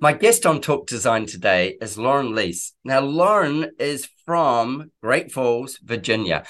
[0.00, 2.72] My guest on Talk Design today is Lauren Liess.
[2.82, 6.44] Now, Lauren is from Great Falls, Virginia.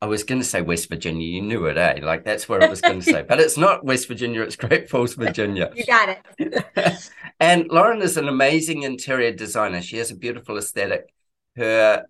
[0.00, 1.24] I was going to say West Virginia.
[1.24, 2.00] You knew it, eh?
[2.02, 4.42] Like that's where I was going to say, but it's not West Virginia.
[4.42, 5.70] It's Great Falls, Virginia.
[5.76, 7.10] you got it.
[7.40, 9.80] and Lauren is an amazing interior designer.
[9.80, 11.14] She has a beautiful aesthetic.
[11.54, 12.06] Her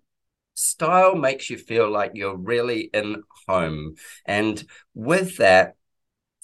[0.53, 5.75] style makes you feel like you're really in home, and with that,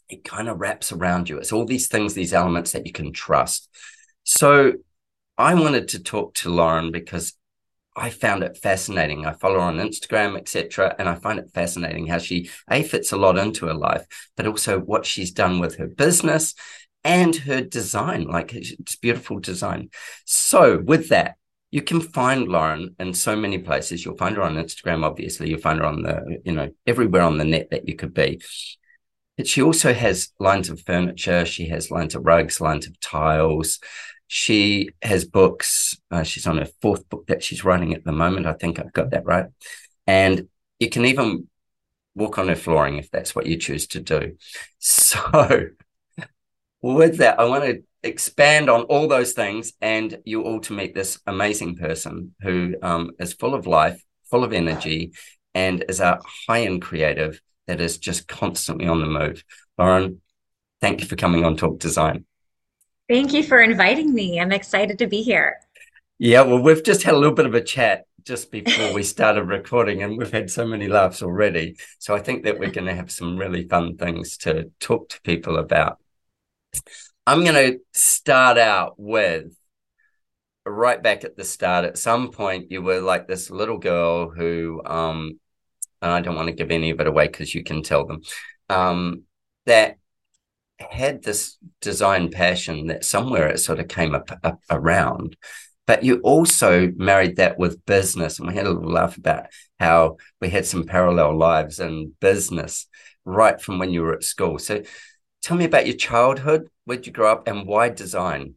[0.09, 1.37] it kind of wraps around you.
[1.37, 3.69] It's all these things, these elements that you can trust.
[4.23, 4.73] So
[5.37, 7.33] I wanted to talk to Lauren because
[7.95, 9.25] I found it fascinating.
[9.25, 13.11] I follow her on Instagram, etc., and I find it fascinating how she a fits
[13.11, 14.05] a lot into her life,
[14.35, 16.55] but also what she's done with her business
[17.03, 18.23] and her design.
[18.23, 19.89] Like it's beautiful design.
[20.25, 21.35] So with that,
[21.71, 24.03] you can find Lauren in so many places.
[24.03, 25.49] You'll find her on Instagram, obviously.
[25.49, 28.41] You'll find her on the, you know, everywhere on the net that you could be.
[29.37, 31.45] But she also has lines of furniture.
[31.45, 33.79] She has lines of rugs, lines of tiles.
[34.27, 35.95] She has books.
[36.09, 38.47] Uh, she's on her fourth book that she's writing at the moment.
[38.47, 39.45] I think I've got that right.
[40.07, 40.49] And
[40.79, 41.47] you can even
[42.15, 44.37] walk on her flooring if that's what you choose to do.
[44.81, 45.69] So,
[46.81, 50.95] with that, I want to expand on all those things and you all to meet
[50.95, 55.11] this amazing person who um, is full of life, full of energy,
[55.53, 59.43] and is a high end creative that is just constantly on the move.
[59.77, 60.21] Lauren,
[60.81, 62.25] thank you for coming on Talk Design.
[63.07, 64.39] Thank you for inviting me.
[64.39, 65.57] I'm excited to be here.
[66.19, 69.43] Yeah, well, we've just had a little bit of a chat just before we started
[69.43, 71.77] recording, and we've had so many laughs already.
[71.97, 75.21] So I think that we're going to have some really fun things to talk to
[75.21, 75.97] people about.
[77.29, 79.55] I'm going to start out with
[80.65, 81.85] right back at the start.
[81.85, 85.39] At some point, you were like this little girl who, um,
[86.01, 88.21] I don't want to give any of it away because you can tell them,
[88.67, 89.25] um,
[89.67, 89.97] that
[90.79, 95.37] had this design passion that somewhere it sort of came up, up around,
[95.85, 98.39] but you also married that with business.
[98.39, 99.45] And we had a little laugh about
[99.79, 102.87] how we had some parallel lives in business
[103.23, 104.57] right from when you were at school.
[104.57, 104.81] So
[105.43, 106.69] tell me about your childhood.
[106.89, 108.55] Where'd you grow up and why design?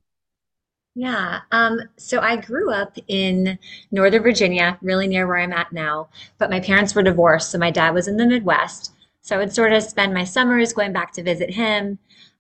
[0.95, 1.41] Yeah.
[1.51, 3.59] Um, so I grew up in
[3.91, 6.09] Northern Virginia, really near where I'm at now,
[6.39, 7.51] but my parents were divorced.
[7.51, 8.95] So my dad was in the Midwest.
[9.21, 11.99] So I would sort of spend my summers going back to visit him,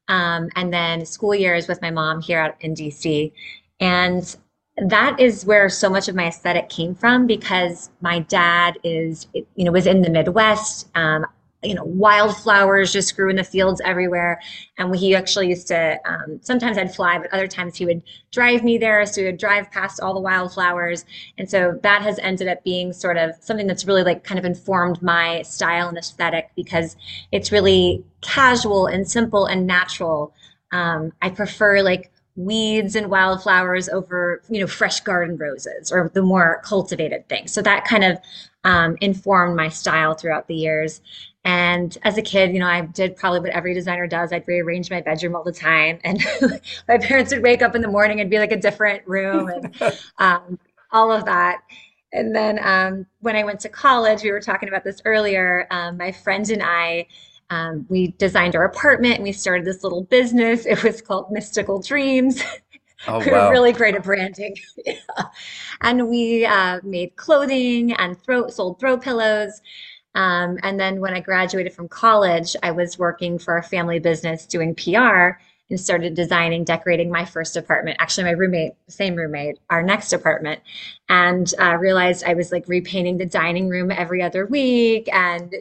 [0.09, 3.31] um, and then school years with my mom here out in DC.
[3.79, 4.35] And
[4.79, 9.67] that is where so much of my aesthetic came from because my dad is, you
[9.67, 10.89] know, was in the Midwest.
[10.95, 11.27] Um,
[11.63, 14.41] you know, wildflowers just grew in the fields everywhere.
[14.79, 18.65] And he actually used to, um, sometimes I'd fly, but other times he would drive
[18.65, 19.07] me there.
[19.07, 21.05] So he would drive past all the wildflowers.
[21.39, 24.45] And so that has ended up being sort of something that's really like kind of
[24.45, 26.97] informed my style and aesthetic because
[27.31, 30.35] it's really casual and simple and natural.
[30.73, 36.23] Um, I prefer like weeds and wildflowers over you know fresh garden roses or the
[36.23, 38.19] more cultivated things so that kind of
[38.65, 41.03] um, informed my style throughout the years
[41.45, 44.33] and as a kid, you know, I did probably what every designer does.
[44.33, 45.99] I'd rearrange my bedroom all the time.
[46.05, 46.25] And
[46.89, 49.99] my parents would wake up in the morning and be like a different room and
[50.19, 50.59] um,
[50.93, 51.63] all of that.
[52.13, 55.67] And then um, when I went to college, we were talking about this earlier.
[55.71, 57.07] Um, my friend and I,
[57.51, 60.65] um, we designed our apartment and we started this little business.
[60.65, 62.43] It was called Mystical Dreams.
[63.09, 63.47] Oh, we wow.
[63.47, 64.55] were really great at branding.
[64.87, 64.95] yeah.
[65.81, 69.61] And we uh, made clothing and throw, sold throw pillows.
[70.15, 74.47] Um, and then when I graduated from college, I was working for a family business
[74.47, 75.39] doing PR
[75.71, 77.97] and started designing, decorating my first apartment.
[77.99, 80.61] Actually, my roommate, same roommate, our next apartment,
[81.09, 85.55] and uh, realized I was like repainting the dining room every other week and,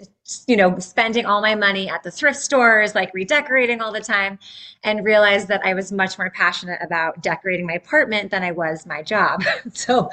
[0.47, 4.39] you know, spending all my money at the thrift stores, like redecorating all the time,
[4.83, 8.85] and realized that I was much more passionate about decorating my apartment than I was
[8.85, 9.43] my job.
[9.73, 10.09] so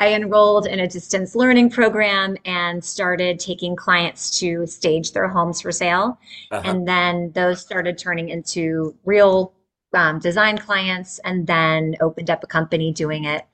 [0.00, 5.60] I enrolled in a distance learning program and started taking clients to stage their homes
[5.60, 6.18] for sale.
[6.50, 6.62] Uh-huh.
[6.64, 9.52] And then those started turning into real
[9.94, 13.46] um, design clients and then opened up a company doing it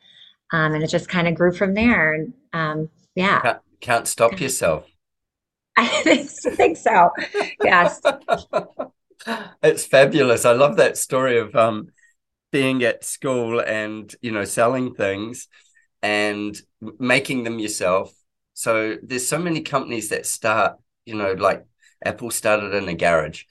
[0.53, 2.27] um, and it just kind of grew from there.
[2.53, 3.41] Um, yeah.
[3.41, 4.87] Can't, can't stop yourself.
[5.77, 7.11] I think, think so.
[7.63, 8.01] Yes.
[9.63, 10.45] it's fabulous.
[10.45, 11.89] I love that story of um,
[12.53, 15.49] being at school and, you know, selling things
[16.03, 16.57] and
[16.99, 18.13] making them yourself.
[18.53, 20.77] So there's so many companies that start,
[21.07, 21.65] you know, like
[22.05, 23.43] Apple started in a garage.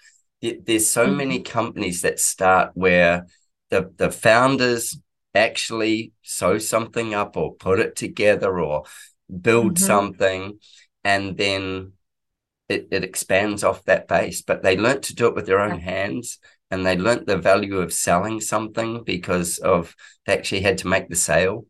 [0.41, 1.17] There's so mm-hmm.
[1.17, 3.25] many companies that start where
[3.69, 4.97] the the founders
[5.33, 8.83] actually sew something up or put it together or
[9.41, 9.85] build mm-hmm.
[9.85, 10.59] something
[11.03, 11.93] and then
[12.73, 15.79] it, it expands off that base but they learnt to do it with their own
[15.79, 16.39] hands
[16.71, 21.07] and they learnt the value of selling something because of they actually had to make
[21.09, 21.65] the sale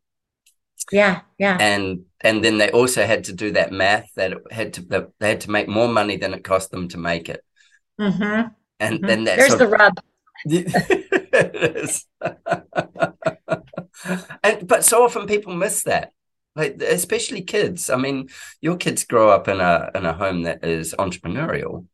[0.92, 4.74] yeah yeah and and then they also had to do that math that it had
[4.74, 7.44] to that they had to make more money than it cost them to make it
[8.00, 8.48] mm-hmm.
[8.80, 9.06] and mm-hmm.
[9.06, 10.00] then that's there's the rub
[11.34, 12.06] it is.
[14.44, 16.12] and but so often people miss that.
[16.56, 17.90] Like especially kids.
[17.90, 18.30] I mean,
[18.62, 21.88] your kids grow up in a in a home that is entrepreneurial.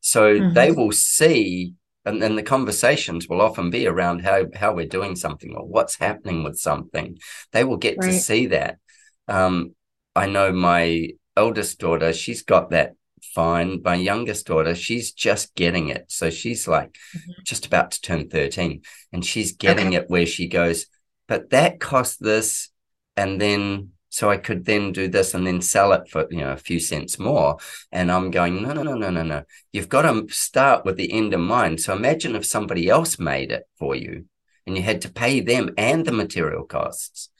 [0.00, 0.54] So mm-hmm.
[0.54, 1.74] they will see
[2.06, 5.96] and then the conversations will often be around how how we're doing something or what's
[5.96, 7.18] happening with something.
[7.52, 8.12] They will get right.
[8.12, 8.78] to see that.
[9.26, 9.74] Um,
[10.14, 12.94] I know my eldest daughter, she's got that
[13.34, 13.82] fine.
[13.84, 16.06] My youngest daughter, she's just getting it.
[16.08, 17.32] So she's like mm-hmm.
[17.44, 19.96] just about to turn 13 and she's getting okay.
[19.96, 20.86] it where she goes,
[21.26, 22.70] but that cost this.
[23.16, 26.52] And then so I could then do this and then sell it for you know
[26.52, 27.58] a few cents more.
[27.92, 29.42] And I'm going, no, no, no, no, no, no.
[29.72, 31.80] You've got to start with the end in mind.
[31.80, 34.26] So imagine if somebody else made it for you
[34.66, 37.30] and you had to pay them and the material costs.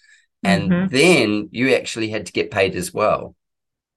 [0.42, 0.95] And mm-hmm.
[0.95, 3.35] then you actually had to get paid as well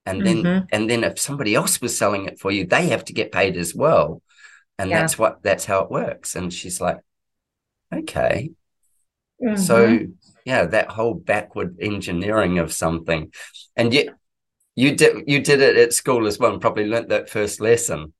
[0.10, 0.66] and then mm-hmm.
[0.72, 3.58] and then if somebody else was selling it for you they have to get paid
[3.58, 4.22] as well
[4.78, 5.00] and yeah.
[5.00, 6.98] that's what that's how it works and she's like
[7.94, 8.52] okay
[9.42, 9.56] mm-hmm.
[9.56, 10.00] so
[10.50, 13.32] yeah that whole backward engineering of something
[13.76, 14.08] and yet
[14.76, 18.14] you did you did it at school as well and probably learnt that first lesson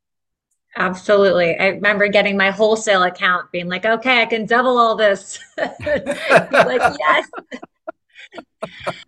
[0.76, 1.58] Absolutely.
[1.58, 5.40] I remember getting my wholesale account being like, okay, I can double all this.
[5.58, 7.30] like, yes.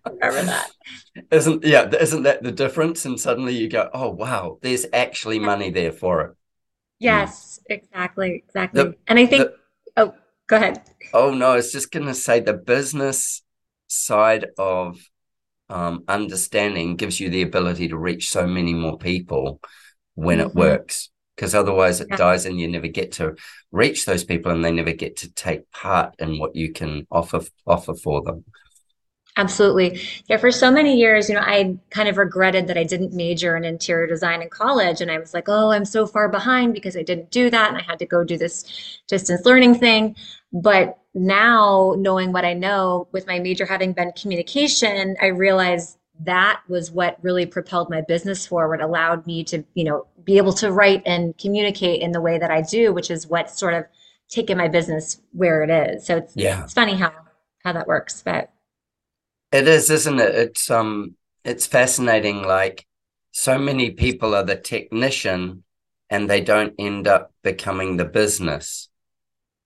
[0.05, 0.71] Remember that.
[1.29, 3.05] Isn't yeah, isn't that the difference?
[3.05, 6.35] And suddenly you go, oh wow, there's actually money there for it.
[6.99, 7.75] Yes, mm.
[7.75, 8.83] exactly, exactly.
[8.83, 9.55] The, and I think the,
[9.97, 10.13] oh,
[10.51, 10.81] go ahead.
[11.13, 13.41] Oh no, I was just gonna say the business
[13.88, 15.00] side of
[15.70, 19.62] um, understanding gives you the ability to reach so many more people
[20.15, 20.50] when mm-hmm.
[20.50, 22.17] it works because otherwise it Yeah.
[22.17, 23.36] dies and you never get to
[23.72, 27.41] reach those people and they never get to take part in what you can offer
[27.65, 28.43] offer for them.
[29.38, 30.01] Absolutely.
[30.27, 33.55] Yeah, for so many years, you know, I kind of regretted that I didn't major
[33.55, 35.00] in interior design in college.
[35.00, 37.69] And I was like, oh, I'm so far behind because I didn't do that.
[37.69, 40.17] And I had to go do this distance learning thing.
[40.51, 46.61] But now, knowing what I know, with my major having been communication, I realized that
[46.67, 50.71] was what really propelled my business forward, allowed me to, you know, be able to
[50.71, 53.85] write and communicate in the way that I do, which is what sort of
[54.29, 56.05] taken my business where it is.
[56.05, 56.63] So it's Yeah.
[56.63, 57.11] it's funny how
[57.63, 58.50] how that works, but
[59.51, 60.36] It is, isn't it?
[60.36, 62.86] It's um it's fascinating like
[63.31, 65.63] so many people are the technician
[66.10, 68.89] and they don't end up becoming the business.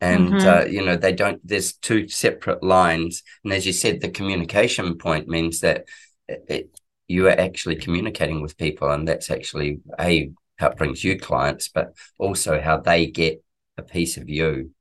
[0.01, 0.45] And Mhm.
[0.45, 3.23] uh, you know, they don't there's two separate lines.
[3.43, 5.85] And as you said, the communication point means that
[6.27, 11.03] it, it, you are actually communicating with people and that's actually a how it brings
[11.03, 13.43] you clients, but also how they get
[13.77, 14.71] a piece of you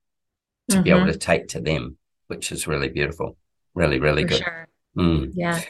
[0.70, 1.06] to be able Mhm.
[1.06, 3.36] to take to them, which is really beautiful.
[3.74, 4.44] Really, really for good.
[4.44, 4.68] sure.
[4.96, 5.32] Mm.
[5.34, 5.60] Yeah.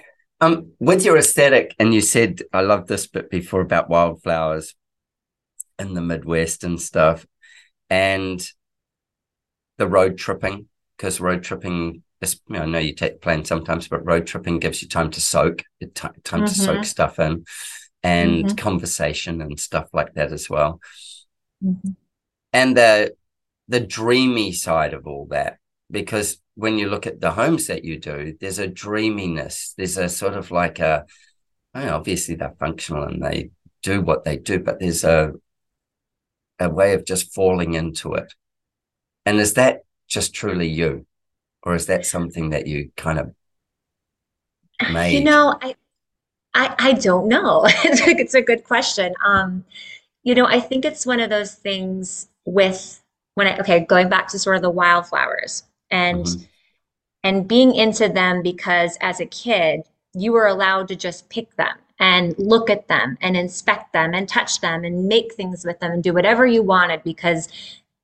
[0.40, 4.74] Um, with your aesthetic, and you said I love this bit before about wildflowers
[5.78, 7.26] in the Midwest and stuff,
[7.88, 8.46] and
[9.78, 12.40] the road tripping because road tripping is.
[12.48, 15.10] You know, I know you take the plane sometimes, but road tripping gives you time
[15.12, 15.88] to soak, t-
[16.24, 16.84] time to soak Mhm.
[16.84, 17.44] stuff in,
[18.02, 18.56] and Mhm.
[18.58, 20.80] conversation and stuff like that as well,
[21.60, 21.96] Mhm.
[22.52, 23.14] and the
[23.68, 25.58] the dreamy side of all that
[25.90, 29.74] because when you look at the homes that you do, there's a dreaminess.
[29.76, 31.04] There's a sort of like a,
[31.74, 33.50] I mean, obviously they're functional and they
[33.82, 35.32] do what they do, but there's a
[36.60, 38.32] a way of just falling into it.
[39.26, 41.06] And is that just truly you,
[41.62, 43.34] or is that something that you kind of
[45.12, 45.74] You know, I
[46.54, 47.66] I I don't know.
[47.84, 49.14] It's a, it's a good question.
[49.24, 49.64] Um,
[50.22, 53.02] you know, I think it's one of those things with
[53.34, 56.46] when I okay, going back to sort of the wildflowers and Mhm.
[57.26, 59.82] and being into them because as a kid,
[60.12, 64.28] you were allowed to just pick them and look at them and inspect them and
[64.28, 67.48] touch them and make things with them and do whatever you wanted because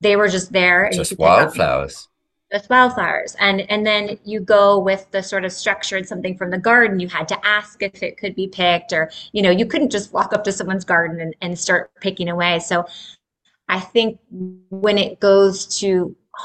[0.01, 2.09] they were just there and Just could pick up wildflowers.
[2.53, 6.59] just wildflowers and and then you go with the sort of structured something from the
[6.71, 9.91] garden you had to ask if it could be picked or you know you couldn't
[9.97, 12.77] just walk up to someone's garden and, and start picking away so
[13.69, 14.19] i think
[14.87, 15.91] when it goes to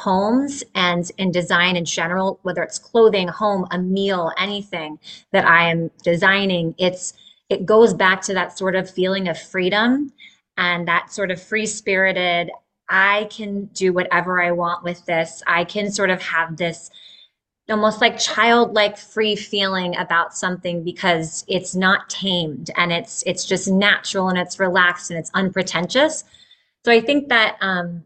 [0.03, 4.99] homes and in design in general whether it's clothing home a meal anything
[5.31, 7.13] that i am designing it's
[7.49, 10.11] it goes back to that sort of feeling of freedom
[10.57, 12.49] and that sort of free spirited
[12.89, 15.41] I can do whatever I want with this.
[15.47, 16.89] I can sort of have this
[17.67, 23.67] almost like childlike free feeling about something because it's not tamed and it's it's just
[23.67, 26.23] natural and it's relaxed and it's unpretentious.
[26.85, 28.05] So I think that um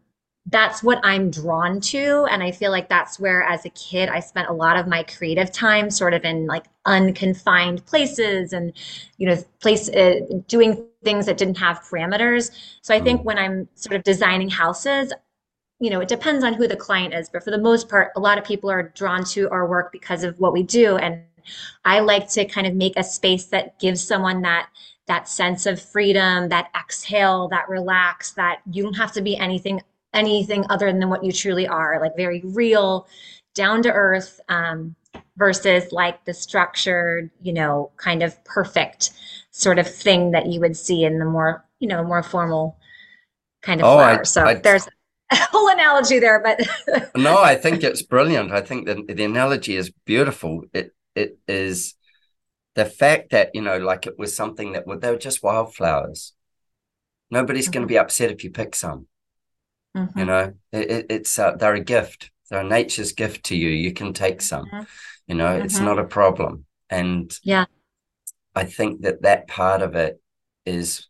[0.50, 4.20] that's what I'm drawn to and I feel like that's where as a kid I
[4.20, 8.72] spent a lot of my creative time sort of in like unconfined places and
[9.16, 12.50] you know place uh, doing things that didn't have parameters.
[12.82, 15.12] So I think when I'm sort of designing houses,
[15.78, 18.20] you know, it depends on who the client is, but for the most part, a
[18.20, 20.96] lot of people are drawn to our work because of what we do.
[20.96, 21.22] And
[21.84, 24.68] I like to kind of make a space that gives someone that
[25.06, 29.80] that sense of freedom, that exhale, that relax, that you don't have to be anything
[30.12, 33.06] anything other than what you truly are, like very real,
[33.54, 34.94] down to earth, um,
[35.36, 39.12] versus like the structured, you know, kind of perfect
[39.50, 42.76] sort of thing that you would see in the more, you know, more formal
[43.62, 44.24] kind of Oh, I- flower.
[44.24, 46.60] So I- there's a whole analogy there, but
[47.16, 48.52] No, I think it's brilliant.
[48.52, 50.64] I think that the analogy is beautiful.
[50.72, 51.94] It it is
[52.74, 56.34] the fact that you know, like it was something that were they were just wildflowers.
[57.30, 59.06] Nobody's going to be upset if you pick some.
[59.94, 60.26] You Mhm.
[60.26, 62.30] know, it, it, it's uh, they're a gift.
[62.50, 63.68] They're nature's gift to you.
[63.68, 64.64] You can take some.
[64.66, 64.86] Mhm.
[65.26, 65.84] You know, it's Mhm.
[65.84, 66.64] not a problem.
[66.88, 67.66] And Yeah.
[68.54, 70.20] I think that that part of it
[70.66, 71.06] is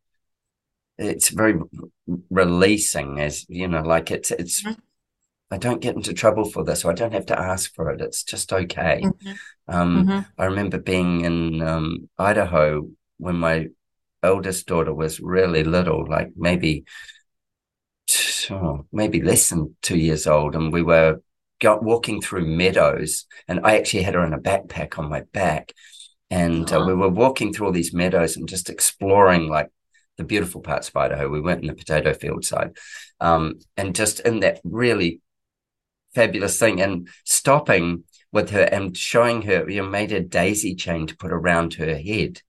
[0.99, 1.55] it's very
[2.29, 4.77] releasing as you know like it's it's Mhm.
[5.51, 8.01] i don't get into trouble for this or i don't have to ask for it
[8.01, 9.39] it's just okay Mhm.
[9.69, 10.27] um Mhm.
[10.39, 12.87] i remember being in um idaho
[13.19, 13.67] when my
[14.23, 16.85] eldest daughter was really little like maybe
[18.51, 21.21] oh, maybe less than two years old and we were
[21.61, 25.73] go- walking through meadows and i actually had her in a backpack on my back
[26.31, 29.69] and uh, we were walking through all these meadows and just exploring like
[30.17, 31.29] the beautiful parts of Idaho.
[31.29, 32.77] We went in the potato field side,
[33.21, 35.21] um, and just in that really
[36.15, 41.07] fabulous thing, and stopping with her and showing her, you know, made a daisy chain
[41.07, 42.43] to put around her head,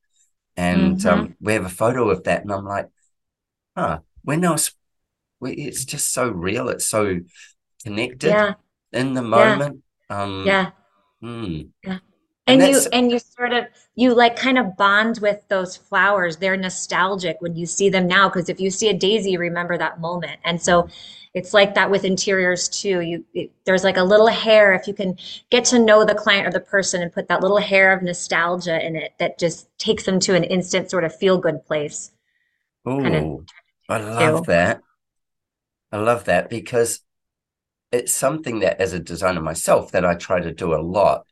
[0.56, 1.06] and Mhm.
[1.10, 2.90] um, we have a photo of that, and I'm like,
[3.76, 4.58] huh, when I we,
[5.44, 6.70] it's just so real.
[6.70, 7.20] It's so
[7.84, 8.54] connected Yeah.
[8.94, 9.62] in the Yeah.
[9.62, 9.84] moment.
[10.10, 10.72] Um, Yeah.
[11.24, 11.70] mm.
[11.84, 12.00] Yeah.
[12.48, 16.38] And And you and you sort of you like kind of bond with those flowers.
[16.38, 19.78] They're nostalgic when you see them now because if you see a daisy, you remember
[19.78, 20.40] that moment.
[20.44, 20.90] And so
[21.34, 23.02] it's like that with interiors too.
[23.02, 25.18] You it, there's like a little hair if you can
[25.50, 28.84] get to know the client or the person and put that little hair of nostalgia
[28.86, 32.12] in it that just takes them to an instant sort of feel good place.
[33.02, 33.26] kind of
[33.90, 34.82] I love that.
[35.92, 37.02] I love that because
[37.92, 41.26] it's something that as a designer myself that I try to do a lot.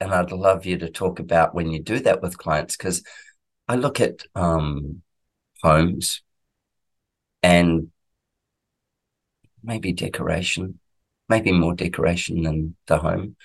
[0.00, 3.02] And I'd love you to talk about when you do that with clients because
[3.68, 5.02] I look at um,
[5.62, 6.22] homes
[7.42, 7.90] and
[9.62, 10.78] maybe decoration,
[11.28, 13.36] maybe more decoration than the home.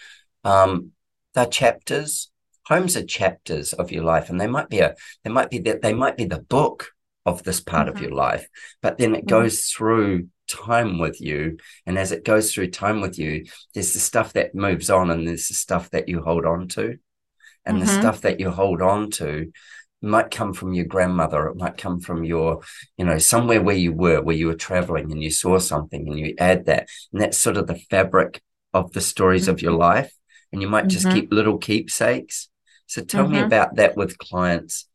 [0.43, 0.91] Um,
[1.34, 2.31] they're chapters.
[2.65, 5.81] Homes are chapters of your life, and they might be a they might be that
[5.81, 6.91] they might be the book
[7.29, 8.01] of this part of Mhm.
[8.01, 8.48] your life,
[8.81, 9.29] but then it Mhm.
[9.29, 11.57] goes through time with you.
[11.86, 15.27] And as it goes through time with you, there's the stuff that moves on and
[15.27, 16.98] there's the stuff that you hold on to.
[17.65, 18.00] And the Mhm.
[18.00, 19.51] stuff that you hold on to
[20.01, 22.62] might come from your grandmother, it might come from your,
[22.98, 26.17] you know, somewhere where you were, where you were traveling and you saw something and
[26.17, 26.88] you add that.
[27.12, 28.41] And that's sort of the fabric
[28.74, 30.13] of the stories of your life.
[30.51, 31.13] And you might just Mhm.
[31.13, 32.50] keep little keepsakes.
[32.88, 33.45] So tell me Mhm.
[33.45, 34.88] about that with clients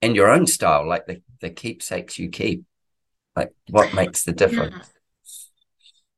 [0.00, 2.64] and your own style, like the, the keepsakes you keep.
[3.36, 4.74] Like what makes the difference?
[4.76, 4.82] Yeah.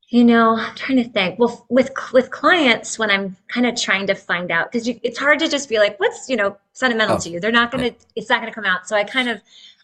[0.09, 1.39] You know, I'm trying to think.
[1.39, 5.39] Well, with with clients, when I'm kind of trying to find out, because it's hard
[5.39, 7.39] to just be like, what's, you know, sentimental Oh, to you?
[7.39, 8.89] They're not gonna, it's not gonna come out.
[8.89, 9.41] So I kind of,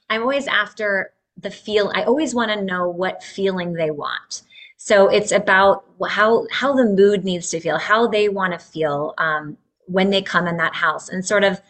[0.10, 1.92] I'm always after the feel.
[1.96, 4.42] I always want to know what feeling they want.
[4.76, 9.14] So it's about how how the mood needs to feel, how they want to feel
[9.18, 11.62] um, when they come in that house, and sort of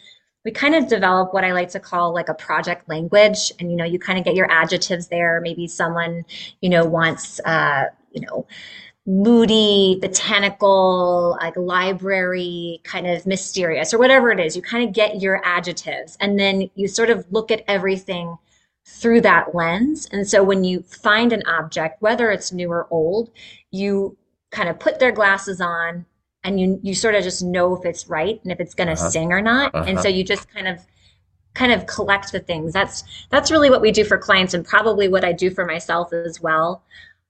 [0.48, 3.52] we kind of develop what I like to call like a project language.
[3.60, 5.42] And you know, you kind of get your adjectives there.
[5.42, 6.24] Maybe someone
[6.62, 8.48] you know wants uh, you know
[9.06, 14.56] moody, botanical, like library, kind of mysterious, or whatever it is.
[14.56, 18.38] You kind of get your adjectives, and then you sort of look at everything
[18.86, 20.08] through that lens.
[20.14, 23.32] And so when you find an object, whether it's new or old,
[23.72, 24.16] you
[24.52, 26.06] kind of put their glasses on
[26.48, 28.98] and you you sort of just know if it's right and if it's going to
[28.98, 29.14] Uh-huh.
[29.14, 29.76] sing or not.
[29.86, 30.02] And Uh-huh.
[30.02, 30.82] so you just kind of
[31.56, 32.74] kind of collect the things.
[32.74, 36.14] That's that's really what we do for clients and probably what I do for myself
[36.14, 36.84] as well.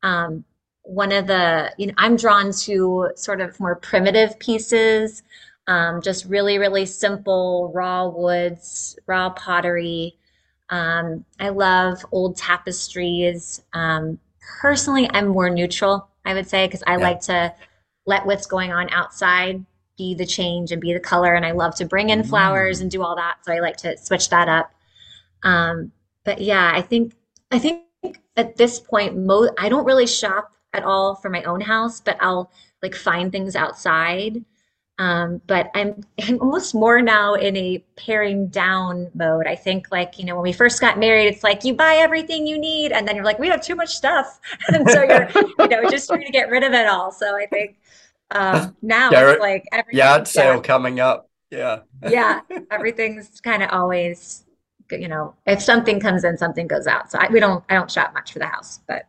[0.04, 0.46] Um,
[0.84, 5.24] one of the, you know, I'm drawn to sort of more primitive pieces,
[5.68, 10.18] um, just really, really simple raw woods, raw pottery.
[10.70, 13.64] Um, I love old tapestries.
[13.74, 14.20] Um,
[14.62, 17.08] personally, I'm more neutral, I would say, because I Yeah.
[17.08, 17.54] like to
[18.08, 19.64] let what's going on outside
[19.98, 21.36] be the change and be the color.
[21.36, 22.84] And I love to bring in flowers Mm.
[22.84, 23.38] and do all that.
[23.46, 24.72] So I like to switch that up.
[25.44, 25.92] Um,
[26.26, 27.14] but yeah, I think
[27.52, 27.84] I think
[28.36, 32.18] at this point, mo I don't really shop at all for my own house, but
[32.22, 32.52] I'll
[32.84, 34.44] like find things outside.
[35.00, 39.48] Um, but I'm, I'm almost more now in a paring down mode.
[39.48, 42.48] I think like, you know, when we first got married, it's like you buy everything
[42.48, 44.40] you need, and then you're like, we have too much stuff.
[44.74, 47.12] And so you're, you know, just trying to get rid of it all.
[47.12, 47.78] So I think
[48.32, 51.30] um, now Garrett, it's like everything, Yard yeah, sale coming up.
[51.52, 51.80] Yeah.
[52.10, 54.44] yeah, everything's kind of always,
[54.92, 57.10] you know, if something comes in, something goes out.
[57.12, 59.04] So I, we don't, I don't shop much for the house, but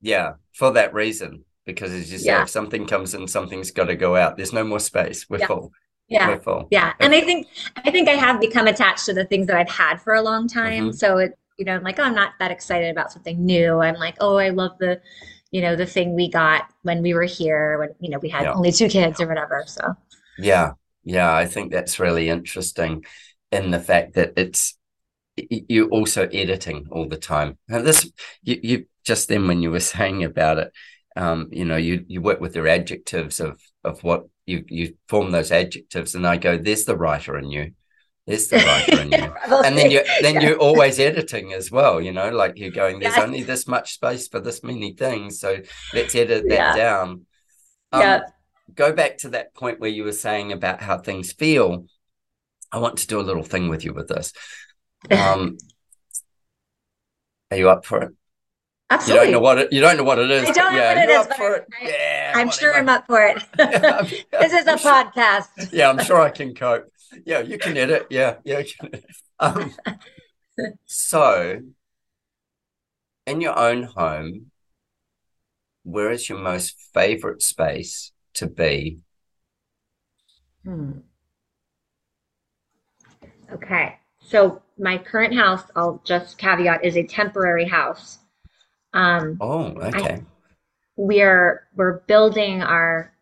[0.00, 0.34] Yeah.
[0.52, 1.44] For that reason.
[1.66, 2.42] Because as you say, Yeah.
[2.42, 4.36] if something comes in, something's got to go out.
[4.36, 5.26] There's no more space.
[5.28, 5.46] We're Yeah.
[5.46, 5.72] full.
[6.08, 6.28] yeah.
[6.28, 6.66] We're full.
[6.70, 9.68] Yeah, and I think I think I have become attached to the things that I've
[9.70, 10.88] had for a long time.
[10.88, 10.94] Mhm.
[10.94, 13.80] So it, you know, I'm like, oh, I'm not that excited about something new.
[13.80, 15.00] I'm like, oh, I love the,
[15.50, 18.44] you know, the thing we got when we were here, when, you know, we had
[18.44, 18.52] Yeah.
[18.54, 19.64] only two kids or whatever.
[19.66, 19.94] So
[20.38, 20.72] Yeah.
[21.04, 21.34] Yeah.
[21.34, 23.04] I think that's really interesting
[23.50, 24.76] in the fact that it's
[25.36, 27.58] you're also editing all the time.
[27.68, 28.10] And this
[28.42, 30.72] you, you just then when you were saying about it,
[31.16, 35.30] um, you know, you you work with your adjectives of of what you you form
[35.30, 37.72] those adjectives, and I go, there's the writer in you.
[38.28, 39.34] There's the writer in you.
[39.64, 40.40] and then you then Yeah.
[40.42, 44.28] you're always editing as well you know like you're going there's only this much space
[44.28, 45.56] for this many things so
[45.94, 46.76] let's edit that Yeah.
[46.76, 47.08] down
[47.92, 48.20] um, Yeah.
[48.74, 51.86] go back to that point where you were saying about how things feel
[52.70, 54.34] i want to do a little thing with you with this
[55.10, 55.56] um
[57.50, 58.10] are you up for it
[58.90, 59.14] Absolutely.
[59.14, 60.94] you don't know what it you don't know what it is I don't know yeah
[60.94, 62.74] what it is, up for it I- yeah I'm sure.
[62.76, 63.42] I'm up for it.
[64.42, 65.72] This is a podcast.
[65.72, 66.84] yeah, I'm sure I can cope.
[67.24, 68.06] Yeah, you can edit.
[68.10, 68.62] Yeah, yeah.
[69.40, 69.72] Um,
[70.86, 71.60] so,
[73.26, 74.50] in your own home,
[75.84, 78.98] where is your most favorite space to be?
[80.64, 80.98] Hmm.
[83.52, 83.98] Okay.
[84.20, 88.18] So my current house, I'll just caveat, is a temporary house.
[88.92, 90.14] Um, oh, okay.
[90.14, 90.22] I,
[90.96, 93.14] we're we're building our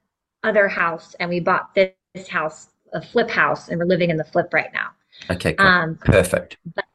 [0.43, 4.17] other house, and we bought this, this, house, a flip house, and we're living in
[4.17, 4.89] the flip right now.
[5.31, 5.67] Okay, cool.
[5.67, 6.57] um, perfect.
[6.75, 6.87] But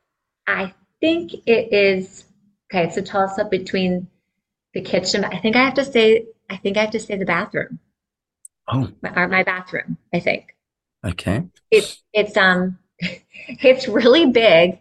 [0.48, 2.26] I think it is
[2.72, 2.86] okay.
[2.86, 4.08] It's a toss up between
[4.74, 5.24] the kitchen.
[5.24, 6.26] I think I have to say.
[6.50, 7.80] I think I have to say the bathroom.
[8.68, 9.98] Oh, my, my bathroom.
[10.14, 10.56] I think.
[11.06, 11.44] Okay.
[11.70, 14.80] It's it's um, it's really big,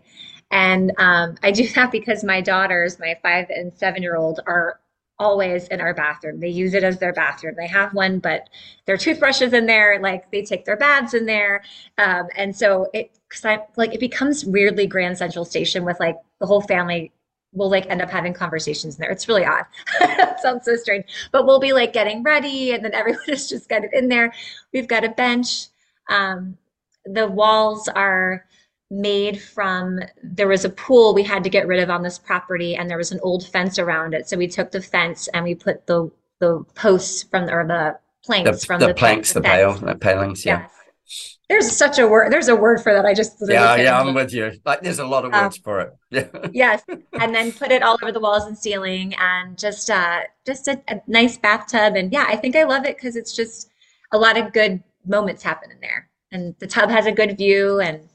[0.51, 4.81] and um, I do that because my daughters, my five and seven year old, are
[5.21, 6.41] always in our bathroom.
[6.41, 7.55] They use it as their bathroom.
[7.57, 8.49] They have one, but
[8.87, 11.63] their toothbrushes in there, like they take their baths in there.
[11.99, 16.17] Um, and so it, cause I like, it becomes weirdly Grand Central Station with like
[16.41, 17.13] the whole family
[17.53, 19.11] will like end up having conversations in there.
[19.11, 19.67] It's really odd.
[20.41, 23.85] sounds so strange, but we'll be like getting ready and then everyone is just kind
[23.85, 24.33] of in there.
[24.73, 25.67] We've got a bench.
[26.09, 26.57] Um,
[27.05, 28.47] the walls are,
[28.91, 32.75] made from there was a pool we had to get rid of on this property
[32.75, 34.29] and there was an old fence around it.
[34.29, 38.61] So we took the fence and we put the the posts from or the planks
[38.61, 40.67] the, from the, the planks the, pale the palings yeah.
[41.07, 41.39] Yes.
[41.51, 44.33] there's such a word there's a word for that i just yeah yeah i'm with
[44.33, 44.53] you.
[44.65, 45.93] Like there's a lot of words um, for it.
[46.11, 50.21] yeah yes and then put it all over the walls and ceiling and just uh
[50.47, 53.71] just a, a nice bathtub and yeah i think i love it because it's just
[54.13, 56.09] a lot of good moments happen in there.
[56.33, 58.09] And the tub has a good view and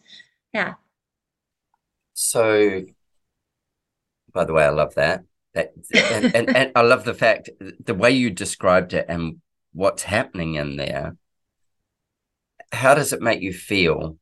[0.55, 0.73] yeah.
[2.13, 2.83] So,
[4.31, 5.25] by the way, I love that.
[5.53, 9.41] That and, and, and I love the fact the way you described it and
[9.73, 11.17] what's happening in there.
[12.71, 14.17] How does it make you feel?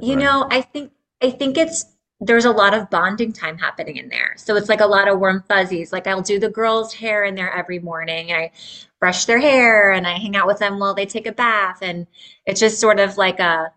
[0.00, 0.90] You know, I think
[1.22, 1.84] I think it's
[2.20, 4.34] there's a lot of bonding time happening in there.
[4.36, 5.92] So it's like a lot of warm fuzzies.
[5.92, 8.32] Like I'll do the girls' hair in there every morning.
[8.32, 8.52] I
[9.00, 11.78] brush their hair and I hang out with them while they take a bath.
[11.82, 12.06] And
[12.46, 13.72] it's just sort of like a,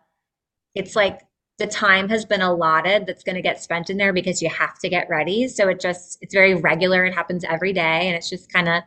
[0.76, 1.22] it's like
[1.58, 4.78] the time has been allotted that's going to get spent in there because you have
[4.80, 5.48] to get ready.
[5.48, 7.06] So it just, it's very regular.
[7.06, 8.08] It happens every day.
[8.08, 8.84] And it's just kind of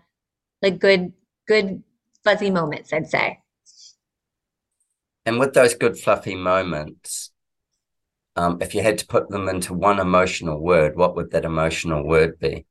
[0.62, 1.12] like good,
[1.48, 1.82] good
[2.22, 3.40] fuzzy moments, I'd say.
[5.26, 7.30] And with those good fluffy moments,
[8.36, 12.06] um, if you had to put them into one emotional word, what would that emotional
[12.06, 12.66] word be?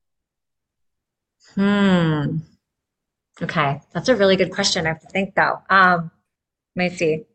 [1.55, 2.39] Hmm.
[3.41, 4.85] Okay, that's a really good question.
[4.85, 5.61] I have to think though.
[5.69, 6.11] Um,
[6.75, 7.25] let me see.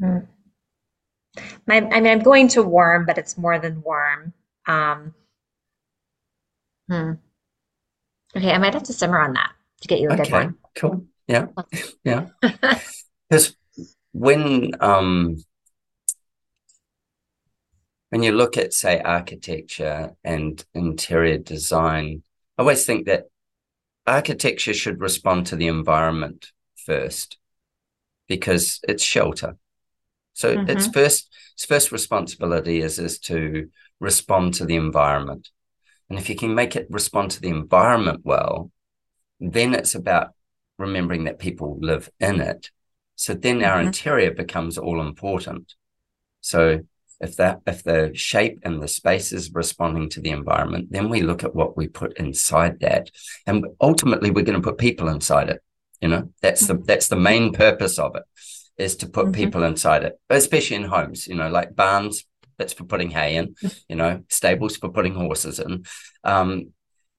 [0.00, 0.34] Hmm.
[1.66, 4.32] My, I mean, I'm going to warm, but it's more than warm.
[4.66, 5.14] Um,
[6.88, 7.18] hmm.
[8.36, 10.58] Okay, I might have to simmer on that to get you a good Okay, one.
[10.76, 11.06] cool.
[11.26, 11.46] Yeah,
[12.04, 12.28] yeah.
[13.28, 13.56] Because
[14.12, 15.36] when um
[18.14, 22.22] when you look at say architecture and interior design,
[22.56, 23.24] I always think that
[24.06, 27.38] architecture should respond to the environment first
[28.28, 29.56] because it's shelter.
[30.32, 30.70] So mm-hmm.
[30.70, 35.50] its first its first responsibility is is to respond to the environment.
[36.08, 38.70] And if you can make it respond to the environment well,
[39.40, 40.34] then it's about
[40.78, 42.70] remembering that people live in it.
[43.16, 43.68] So then mm-hmm.
[43.68, 45.74] our interior becomes all important.
[46.42, 46.82] So
[47.24, 51.22] if that if the shape and the space is responding to the environment then we
[51.22, 53.10] look at what we put inside that.
[53.46, 55.60] And ultimately we're going to put people inside it
[56.00, 56.28] you know?
[56.42, 56.84] That's the mm-hmm.
[56.84, 58.24] that's the main purpose of it
[58.76, 59.40] is to put mm-hmm.
[59.40, 62.24] people inside it especially in homes you know like barns
[62.58, 63.54] that's for putting hay in
[63.88, 64.22] you know?
[64.28, 65.84] Stables for putting horses in
[66.22, 66.72] um,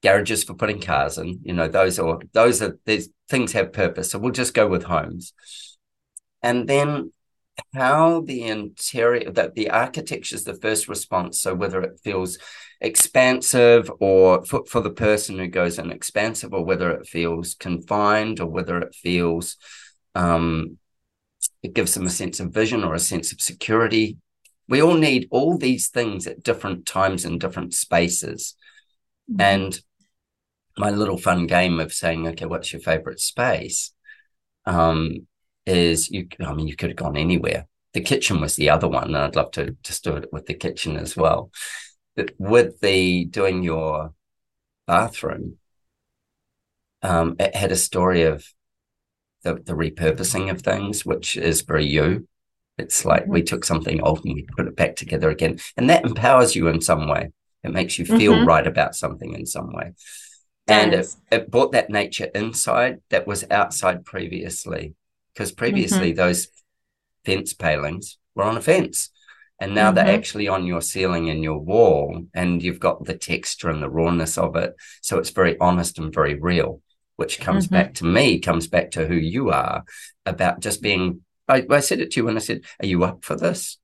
[0.04, 1.68] garages for putting cars in you know?
[1.68, 4.12] Those are those are these things have purpose.
[4.12, 5.34] So we'll just go with homes.
[6.42, 7.12] And then
[7.74, 11.42] how the interior that the architecture is the first response.
[11.42, 12.38] So whether it feels
[12.82, 18.40] expansive or for, for the person who goes in expansive or whether it feels confined
[18.40, 19.58] or whether it feels
[20.14, 20.78] um,
[21.64, 24.18] it gives them a sense of vision or a sense of security.
[24.68, 28.56] We all need all these things at different times in different spaces.
[29.30, 29.42] Mm-hmm.
[29.42, 29.80] and
[30.78, 33.92] my little fun game of saying okay what's your favorite space?
[34.66, 35.26] Um,
[35.66, 37.68] is you I mean you could have gone anywhere.
[37.94, 40.54] The kitchen was the other one, and I'd love to just do it with the
[40.54, 41.52] kitchen as well.
[42.16, 44.14] But with the doing your
[44.88, 45.58] bathroom,
[47.02, 48.46] um, it had a story of
[49.44, 52.28] the, the repurposing of things, which is very you.
[52.78, 53.46] It's like we mm-hmm.
[53.46, 55.60] took something old and we put it back together again.
[55.78, 57.32] And that empowers you in some way.
[57.64, 58.48] It makes you feel mm-hmm.
[58.48, 59.94] right about something in some way.
[60.68, 64.96] And it, it brought that nature inside that was outside previously
[65.36, 66.18] because previously mm-hmm.
[66.18, 66.48] those
[67.26, 69.10] fence palings were on a fence
[69.60, 69.96] and now mm-hmm.
[69.96, 73.90] they're actually on your ceiling and your wall and you've got the texture and the
[73.90, 76.82] rawness of it so it's very honest and very real
[77.18, 77.76] which comes mm-hmm.
[77.76, 79.84] back to me comes back to who you are
[80.26, 83.24] about just being I, I, said it to you when i said are you up
[83.24, 83.78] for this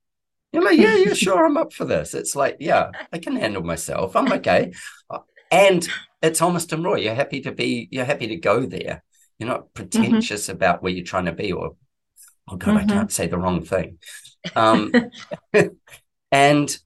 [0.52, 2.12] You're like, yeah, yeah, sure, I'm up for this.
[2.12, 4.14] It's like, yeah, I can handle myself.
[4.16, 4.72] I'm okay.
[5.52, 5.86] And
[6.22, 6.94] it's honest and raw.
[6.94, 9.02] You're happy to be, you're happy to go there.
[9.38, 9.72] You're not mm-hmm.
[9.74, 10.56] pretentious mm-hmm.
[10.56, 11.76] about where you're trying to be or,
[12.48, 12.90] oh God, mm-hmm.
[12.90, 13.98] I can't say the wrong thing.
[14.56, 14.92] Um,
[16.32, 16.78] and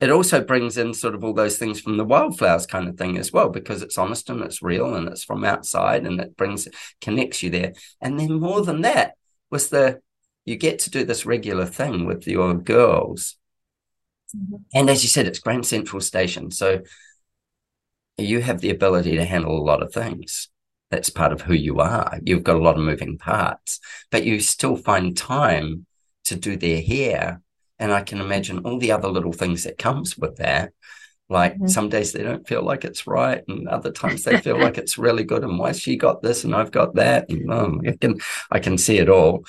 [0.00, 3.16] it also brings in sort of all those things from the wildflowers kind of thing
[3.16, 6.66] as well, because it's honest and it's real and it's from outside and it brings,
[7.00, 7.74] connects you there.
[8.00, 9.14] And then more than that
[9.50, 10.00] was the,
[10.46, 13.36] you get to do this regular thing with your girls.
[14.36, 14.56] Mm-hmm.
[14.74, 16.50] And as you said, it's Grand Central Station.
[16.50, 16.80] So
[18.16, 20.49] you have the ability to handle a lot of things.
[20.90, 22.18] That's part of who you are.
[22.24, 25.86] You've got a lot of moving parts, but you still find time
[26.24, 27.40] to do their hair.
[27.78, 30.72] And I can imagine all the other little things that comes with that.
[31.28, 31.68] Like mm-hmm.
[31.68, 34.98] some days they don't feel like it's right, and other times they feel like it's
[34.98, 35.44] really good.
[35.44, 38.76] And why she got this and I've got that, and um, I can I can
[38.76, 39.44] see it all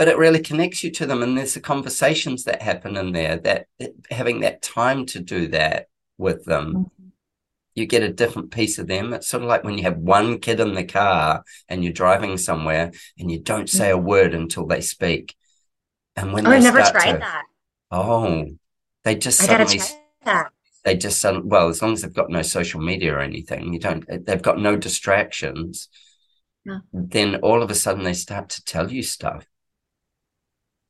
[0.00, 3.36] but it really connects you to them and there's the conversations that happen in there
[3.36, 3.66] that
[4.10, 6.99] having that time to do that with them mm-hmm.
[7.74, 10.38] You get a different piece of them it's sort of like when you have one
[10.38, 13.98] kid in the car and you're driving somewhere and you don't say mm-hmm.
[13.98, 15.34] a word until they speak
[16.16, 17.44] and when oh, they I never tried to, that
[17.90, 18.46] oh
[19.04, 20.52] they just I suddenly gotta try that.
[20.84, 23.78] they just suddenly well as long as they've got no social media or anything you
[23.78, 25.88] don't they've got no distractions
[26.64, 26.78] yeah.
[26.92, 29.46] then all of a sudden they start to tell you stuff.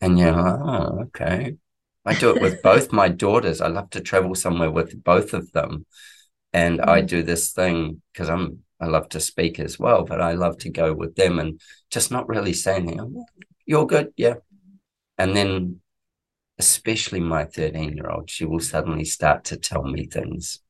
[0.00, 1.56] And you're like, oh, okay.
[2.04, 3.60] I do it with both my daughters.
[3.60, 5.86] I love to travel somewhere with both of them.
[6.52, 6.90] And mm-hmm.
[6.90, 10.56] I do this thing because I'm I love to speak as well, but I love
[10.58, 11.60] to go with them and
[11.90, 13.26] just not really saying, oh,
[13.66, 14.36] you're good, yeah.
[15.18, 15.80] And then
[16.58, 20.60] especially my 13 year old, she will suddenly start to tell me things.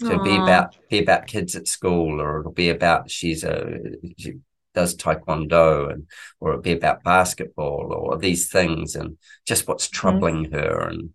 [0.00, 3.78] So it'll be about be about kids at school, or it'll be about she's a
[4.16, 4.38] she
[4.72, 6.06] does taekwondo, and
[6.40, 10.00] or it'll be about basketball, or these things, and just what's mm-hmm.
[10.00, 10.54] troubling mm.
[10.54, 11.10] her, and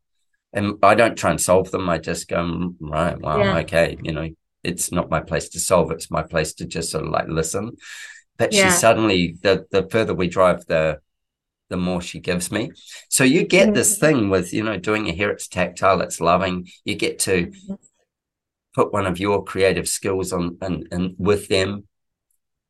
[0.55, 1.89] and I don't try and solve them.
[1.89, 3.57] I just go mm, right, well, yeah.
[3.59, 4.29] okay, you know,
[4.63, 5.91] it's not my place to solve.
[5.91, 7.77] It's my place to just sort of like listen.
[8.37, 8.69] But yeah.
[8.69, 10.99] she suddenly the the further we drive, the
[11.69, 12.71] the more she gives me.
[13.09, 13.73] So you get mm-hmm.
[13.73, 16.67] this thing with, you know, doing your hair, it's tactile, it's loving.
[16.83, 17.73] You get to mm-hmm
[18.75, 21.87] put one of your creative skills on and, and with them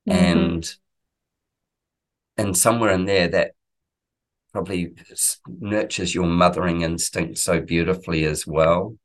[0.08, 0.12] mm-hmm.
[0.12, 0.76] and
[2.38, 3.52] and somewhere in there that
[4.56, 4.94] probably
[5.60, 8.96] nurtures your mothering instinct so beautifully as well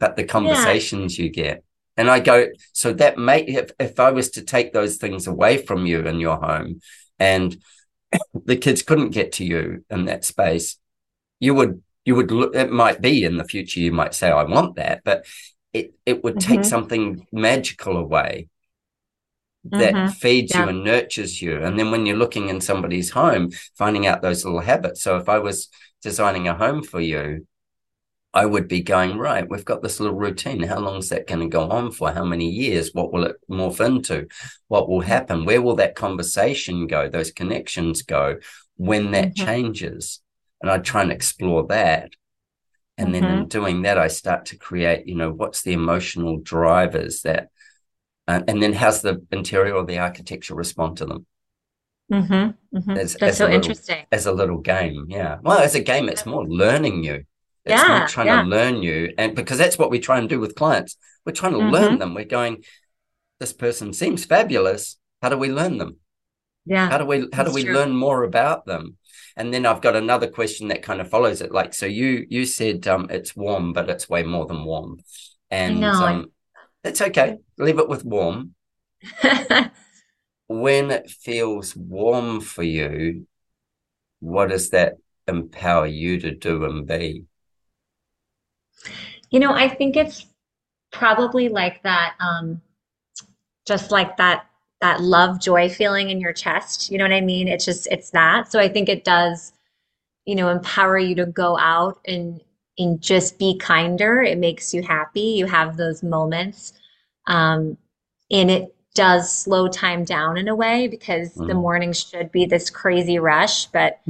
[0.00, 1.24] but the conversations yeah.
[1.24, 1.62] you get
[1.98, 5.58] and i go so that may if, if i was to take those things away
[5.58, 6.80] from you in your home
[7.18, 7.58] and
[8.46, 10.78] the kids couldn't get to you in that space
[11.38, 14.42] you would you would look it might be in the future you might say i
[14.42, 15.26] want that but
[15.74, 16.74] it it would take mm-hmm.
[16.74, 18.48] something magical away
[19.70, 20.12] that mm-hmm.
[20.12, 20.64] feeds yeah.
[20.64, 21.62] you and nurtures you.
[21.62, 25.02] And then when you're looking in somebody's home, finding out those little habits.
[25.02, 25.68] So if I was
[26.02, 27.46] designing a home for you,
[28.34, 30.64] I would be going, right, we've got this little routine.
[30.64, 32.10] How long is that going to go on for?
[32.10, 32.90] How many years?
[32.92, 34.26] What will it morph into?
[34.66, 35.44] What will happen?
[35.44, 37.08] Where will that conversation go?
[37.08, 38.38] Those connections go
[38.76, 39.46] when that mm-hmm.
[39.46, 40.20] changes?
[40.60, 42.10] And I'd try and explore that.
[42.98, 43.12] And mm-hmm.
[43.12, 43.48] then in mm-hmm.
[43.48, 47.50] doing that, I start to create, you know, what's the emotional drivers that,
[48.26, 51.26] uh, and then how's the interior or the architecture respond to them?
[52.12, 52.76] Mm-hmm.
[52.78, 52.90] Mm-hmm.
[52.90, 54.04] As, That's as so little, interesting.
[54.12, 55.06] As a little game.
[55.08, 55.38] Yeah.
[55.42, 57.24] Well, as a game, it's more learning you.
[57.64, 58.42] It's yeah, not trying yeah.
[58.42, 59.14] to learn you.
[59.16, 60.96] And because that's what we try and do with clients.
[61.24, 61.98] We're trying to learn mm-hmm.
[61.98, 62.14] them.
[62.14, 62.64] We're going,
[63.40, 64.98] this person seems fabulous.
[65.22, 65.96] How do we learn them?
[66.66, 66.88] Yeah.
[66.88, 67.74] How do we how do we true.
[67.74, 68.96] learn more about them?
[69.36, 71.52] And then I've got another question that kind of follows it.
[71.52, 75.00] Like, so you you said um, it's warm, but it's way more than warm.
[75.50, 76.26] And um,
[76.84, 77.38] it's okay.
[77.58, 78.54] Leave it with warm.
[80.46, 83.26] when it feels warm for you,
[84.20, 84.94] what does that
[85.26, 87.24] empower you to do and be?
[89.30, 90.26] You know, I think it's
[90.92, 92.60] probably like that, um,
[93.66, 94.46] just like that
[94.80, 98.10] that love joy feeling in your chest you know what i mean it's just it's
[98.10, 99.52] that so i think it does
[100.26, 102.42] you know empower you to go out and
[102.78, 104.22] and just be kinder.
[104.22, 105.20] It makes you happy.
[105.20, 106.72] You have those moments.
[107.26, 107.76] Um
[108.30, 111.46] and it does slow time down in a way because mm.
[111.46, 114.00] the morning should be this crazy rush but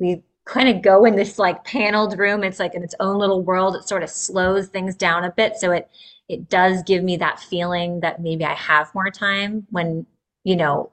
[0.00, 2.42] we kind of go in this like paneled room.
[2.42, 3.76] It's like in its own little world.
[3.76, 5.56] It sort of slows things down a bit.
[5.56, 5.88] So it
[6.28, 10.06] it does give me that feeling that maybe I have more time when
[10.44, 10.90] you know,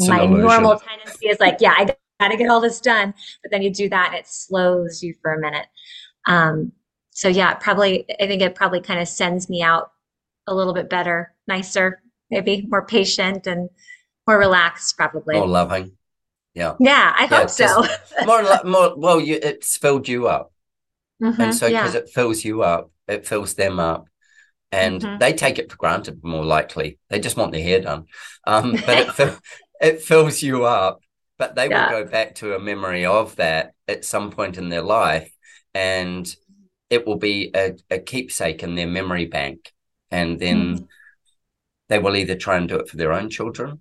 [0.00, 1.84] my normal tendency is like, yeah, I
[2.20, 3.14] got to get all this done.
[3.42, 5.66] But then you do that and it slows you for a minute.
[6.26, 6.72] Um,
[7.10, 9.92] so yeah, probably, I think it probably kind of sends me out
[10.46, 13.70] a little bit better, nicer, maybe more patient and
[14.26, 15.36] more relaxed, probably.
[15.36, 15.96] More loving.
[16.54, 16.76] Yeah.
[16.78, 17.84] Yeah, I hope so.
[18.26, 20.52] more more well, you it's filled you up.
[21.20, 21.82] Mhm, And so yeah.
[21.84, 24.06] because it fills you up, it fills them up.
[24.72, 25.18] And Mhm.
[25.18, 26.98] they take it for granted more likely.
[27.10, 28.06] They just want their hair done.
[28.46, 29.36] Um, but it fill,
[29.80, 31.00] it fills you up.
[31.38, 31.78] But they Yeah.
[31.78, 35.30] will go back to a memory of that at some point in their life.
[35.74, 36.34] And
[36.90, 39.72] it will be a, a keepsake in their memory bank.
[40.10, 40.88] And then Mhm.
[41.88, 43.80] they will either try and do it for their own children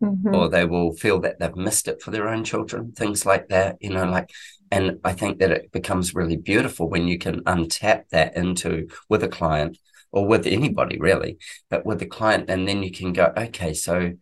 [0.00, 0.34] Mhm.
[0.34, 3.76] or they will feel that they've missed it for their own children, things like that,
[3.80, 4.30] you know, like,
[4.70, 9.22] and I think that it becomes really beautiful when you can untap that into with
[9.22, 9.78] a client
[10.10, 11.38] or with anybody really,
[11.70, 14.12] but with the client, and then you can go, okay, so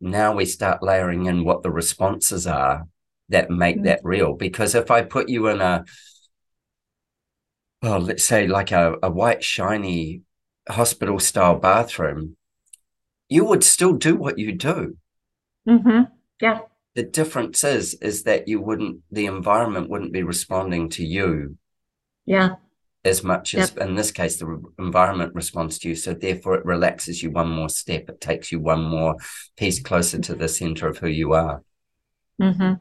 [0.00, 2.86] now we start layering in what the responses are
[3.28, 4.34] that make that real.
[4.34, 5.84] Because if I put you in a,
[7.82, 10.22] well, let's say like a, a white, shiny
[10.68, 12.36] hospital style bathroom,
[13.28, 14.96] you would still do what you do.
[15.68, 16.10] Mhm.
[16.40, 16.60] Yeah.
[16.94, 21.56] the difference is is that you wouldn't the environment wouldn't be responding to you
[22.26, 22.56] Yeah.
[23.04, 25.94] as much as in this case the re- environment responds to you.
[25.94, 28.08] So therefore it relaxes you one more step.
[28.08, 29.16] It takes you one more
[29.56, 31.62] piece closer to the center of who you are.
[32.40, 32.74] Hmm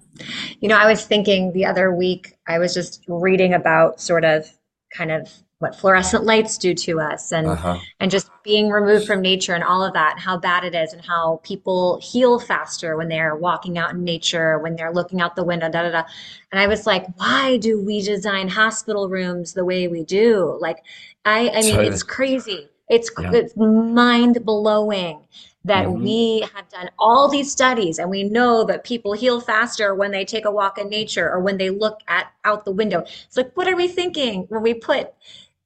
[0.59, 4.49] You know, I was thinking the other week, I was just reading about sort of
[4.91, 9.21] kind of what fluorescent lights do to us and uh-huh and just being removed from
[9.21, 12.95] nature and all of that, and how bad it is, and how people heal faster
[12.95, 16.03] when they're walking out in nature, when they're looking out the window, da da da.
[16.51, 20.57] And I was like, why do we design hospital rooms the way we do?
[20.61, 20.77] Like,
[21.25, 22.69] I I mean, So- it's crazy.
[22.89, 23.31] It's Yeah.
[23.33, 25.19] it's mind blowing
[25.67, 26.03] that Mhm.
[26.03, 30.25] we have done all these studies and we know that people heal faster when they
[30.25, 33.01] take a walk in nature or when they look at out the window.
[33.01, 35.13] It's like, what are we thinking when we put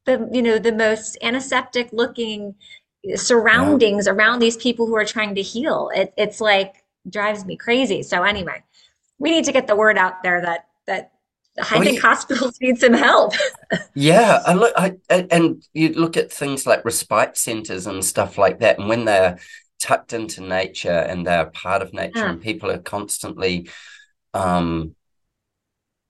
[0.06, 2.56] the you know the most antiseptic looking
[3.16, 5.92] surroundings around these people who are trying to heal?
[5.96, 8.04] It, it's like drives me crazy.
[8.04, 8.64] So anyway,
[9.20, 11.12] we need to get the word out there that that
[11.72, 13.34] I think hospitals need some help.
[13.94, 18.60] yeah and look I, and you look at things like respite centers and stuff like
[18.60, 19.38] that and when they're
[19.82, 22.30] tucked into nature and they're part of nature Yeah.
[22.32, 23.67] and people are constantly
[24.34, 24.96] um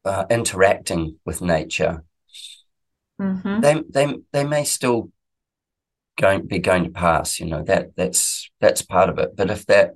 [0.03, 2.03] uh, interacting with nature
[3.19, 3.61] Mhm.
[3.61, 5.09] they they they may still
[6.17, 9.65] going be going to pass you know that that's that's part of it but if
[9.67, 9.91] that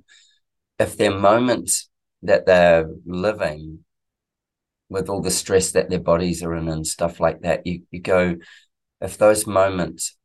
[0.78, 1.90] if they're moments
[2.22, 3.84] that they're living
[4.88, 8.00] with all the stress that their bodies are in and stuff like that you you
[8.00, 8.36] go
[9.00, 10.16] if those moments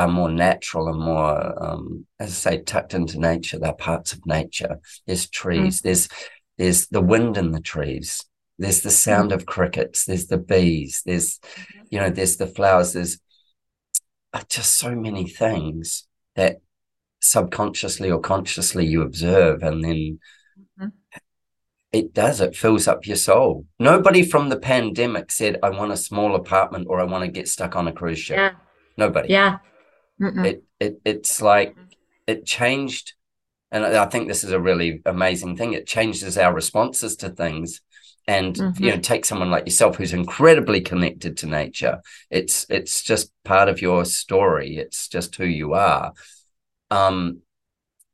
[0.00, 1.34] are more natural and more
[1.66, 4.74] um as i say tucked into nature they're parts of nature.
[5.06, 6.08] There's trees there's
[6.58, 8.08] there's the wind in the trees
[8.62, 11.28] there's the sound of crickets there's the bees there's
[11.92, 13.14] you know there's the flowers there's
[14.36, 16.06] uh, just so many things
[16.38, 16.54] that
[17.20, 20.00] subconsciously or consciously you observe and then
[20.80, 20.92] Mhm.
[21.92, 23.66] it does it fills up your soul.
[23.78, 27.48] Nobody from the pandemic said i want a small apartment or i want to get
[27.48, 28.36] stuck on a cruise ship.
[28.42, 28.52] Yeah.
[29.04, 29.28] nobody.
[29.38, 29.58] Yeah.
[30.20, 30.46] Mm-mm.
[30.46, 31.76] it, it it's like
[32.26, 33.14] it changed
[33.72, 35.74] and I think this is a really amazing thing.
[35.74, 37.80] It changes our responses to things.
[38.26, 42.00] And you know take someone like yourself who's incredibly connected to nature.
[42.30, 44.76] It's it's just part of your story.
[44.76, 46.12] It's just who you are.
[46.90, 47.40] Um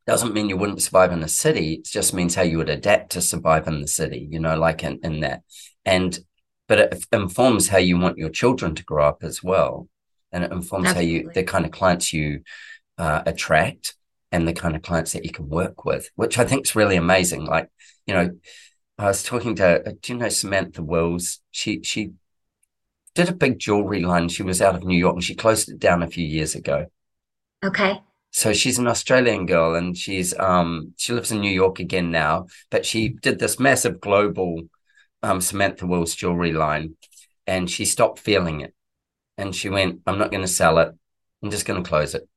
[0.07, 1.73] doesn't mean you wouldn't survive in a city.
[1.73, 4.83] It just means how you would adapt to survive in the city you know like
[4.83, 5.41] in, in that.
[5.85, 6.17] And
[6.67, 9.87] but it informs how you want your children to grow up as well
[10.31, 12.41] and it informs how you the kind of clients you
[12.97, 13.95] uh, attract
[14.31, 16.95] and the kind of clients that you can work with which i think is really
[16.97, 17.45] amazing.
[17.45, 17.69] Like
[18.05, 18.29] you know
[18.97, 22.11] i was talking to uh, do you know samantha wills she she
[23.15, 24.29] did a big jewelry line.
[24.29, 26.85] She was out of new york and she closed it down a few years ago.
[27.65, 28.01] Okay.
[28.31, 32.47] so she's an Australian girl and she's um she lives in New York again now,
[32.69, 34.61] but she did this massive global
[35.23, 36.95] um Samantha Wills jewelry line
[37.47, 38.73] and she stopped feeling it.
[39.37, 40.93] And she went, I'm not gonna sell it.
[41.43, 42.27] I'm just gonna close it.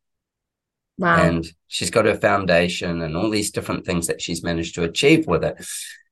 [0.98, 1.16] Wow.
[1.16, 5.26] And she's got her foundation and all these different things that she's managed to achieve
[5.26, 5.64] with it.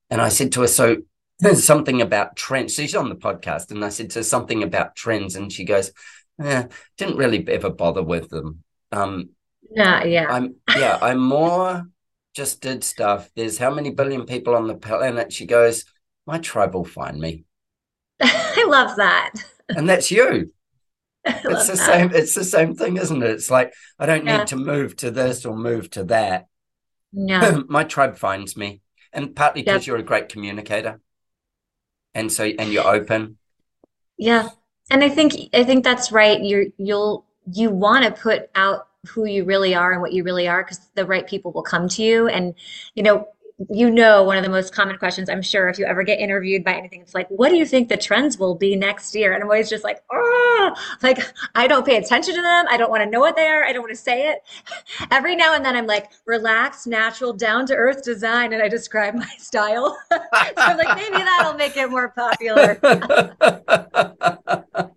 [0.09, 0.97] And I said to her, so
[1.39, 2.73] there's something about trends.
[2.73, 5.91] She's on the podcast, and I said to her something about trends, and she goes,
[6.37, 8.63] Yeah, didn't really ever bother with them.
[8.91, 9.29] Um,
[9.71, 10.03] yeah.
[10.03, 10.25] Yeah.
[10.29, 11.87] I'm yeah, I'm more
[12.35, 13.29] just did stuff.
[13.35, 15.31] There's how many billion people on the planet?
[15.31, 15.85] She goes,
[16.25, 17.45] My tribe will find me.
[18.21, 19.33] I love that.
[19.69, 20.51] And that's you.
[21.47, 21.77] It's the that.
[21.77, 23.29] same, it's the same thing, isn't it?
[23.31, 24.37] It's like I don't Yeah.
[24.37, 26.47] need to move to this or move to that.
[27.13, 28.81] no My tribe finds me.
[29.13, 31.01] And partly because you're a great communicator.
[32.13, 33.37] And so and you're open.
[34.17, 34.49] Yeah.
[34.91, 36.43] And I think I think that's right.
[36.43, 40.47] You're you'll you want to put out who you really are and what you really
[40.47, 42.27] are because the right people will come to you.
[42.27, 42.55] And
[42.95, 43.27] you know,
[43.67, 46.63] you know, one of the most common questions, I'm sure, if you ever get interviewed
[46.63, 49.33] by anything, it's like, what do you think the trends will be next year?
[49.33, 51.19] And I'm always just like, oh, like
[51.55, 52.65] I don't pay attention to them.
[52.69, 53.65] I don't want to know what they are.
[53.65, 54.39] I don't want to say it.
[55.11, 58.53] Every now and then I'm like, relaxed, natural, down to earth design.
[58.53, 59.97] And I describe my style.
[60.11, 60.19] so
[60.55, 62.79] I'm like, maybe that'll make it more popular.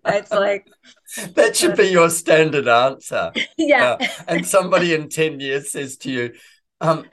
[0.05, 0.67] it's like,
[1.33, 3.33] that should be your standard answer.
[3.57, 3.97] Yeah.
[3.99, 6.33] Uh, and somebody in 10 years says to you,
[6.79, 7.05] um,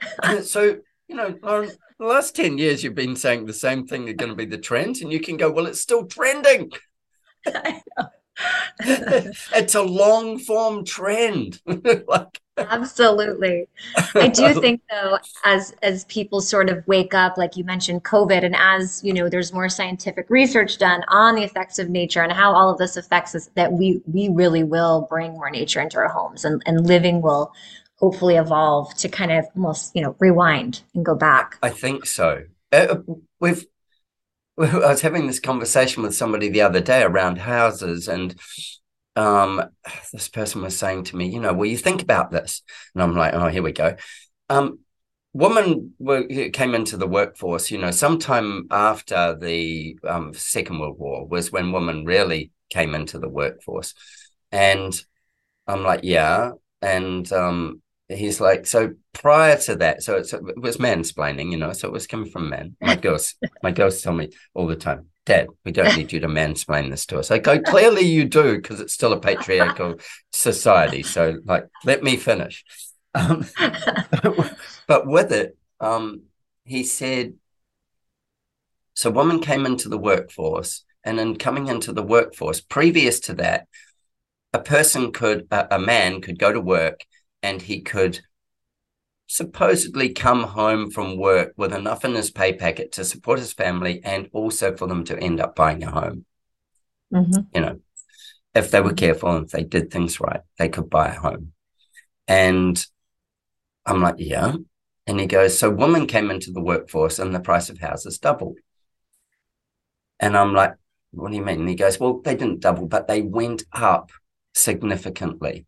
[0.43, 0.79] so
[1.11, 4.29] you know, Lauren, the last 10 years you've been saying the same thing are going
[4.29, 6.71] to be the trends, and you can go, well, it's still trending.
[8.79, 11.59] it's a long form trend.
[11.65, 13.67] like, Absolutely.
[14.15, 18.45] I do think though, as as people sort of wake up, like you mentioned COVID,
[18.45, 22.31] and as you know, there's more scientific research done on the effects of nature and
[22.31, 25.97] how all of this affects us, that we we really will bring more nature into
[25.97, 27.51] our homes and, and living will
[28.01, 31.57] hopefully evolve to kind of almost you know rewind and go back.
[31.61, 32.43] I think so.
[32.71, 32.97] Uh,
[33.39, 33.65] we've
[34.57, 38.35] i was having this conversation with somebody the other day around houses and
[39.15, 39.61] um
[40.13, 42.61] this person was saying to me you know well you think about this?
[42.93, 43.95] And i'm like oh here we go.
[44.49, 44.79] Um
[45.33, 51.25] women were, came into the workforce you know sometime after the um, second world war
[51.25, 53.93] was when women really came into the workforce.
[54.51, 54.93] And
[55.67, 56.51] i'm like yeah.
[56.81, 57.81] And um
[58.11, 62.07] he's like, so prior to that, so it was mansplaining, you know, so it was
[62.07, 62.75] coming from men.
[62.81, 66.27] My girls, my girls tell me all the time, Dad, we don't need you to
[66.27, 67.31] mansplain this to us.
[67.31, 69.95] I go, clearly you do, because it's still a patriarchal
[70.31, 71.03] society.
[71.03, 72.63] So, like, let me finish.
[73.13, 73.45] Um,
[74.87, 76.21] but with it, um,
[76.63, 77.33] he said,
[78.93, 83.67] so women came into the workforce, and in coming into the workforce, previous to that,
[84.53, 87.03] a person could, a, a man could go to work
[87.43, 88.21] and he could
[89.27, 94.01] supposedly come home from work with enough in his pay packet to support his family
[94.03, 96.25] and also for them to end up buying a home.
[97.13, 97.41] Mm-hmm.
[97.53, 97.79] You know,
[98.53, 101.53] if they were careful and if they did things right, they could buy a home.
[102.27, 102.85] And
[103.85, 104.55] I'm like, yeah.
[105.07, 108.59] And he goes, so women came into the workforce and the price of houses doubled.
[110.19, 110.73] And I'm like,
[111.11, 111.61] what do you mean?
[111.61, 114.11] And he goes, well, they didn't double, but they went up
[114.53, 115.65] significantly.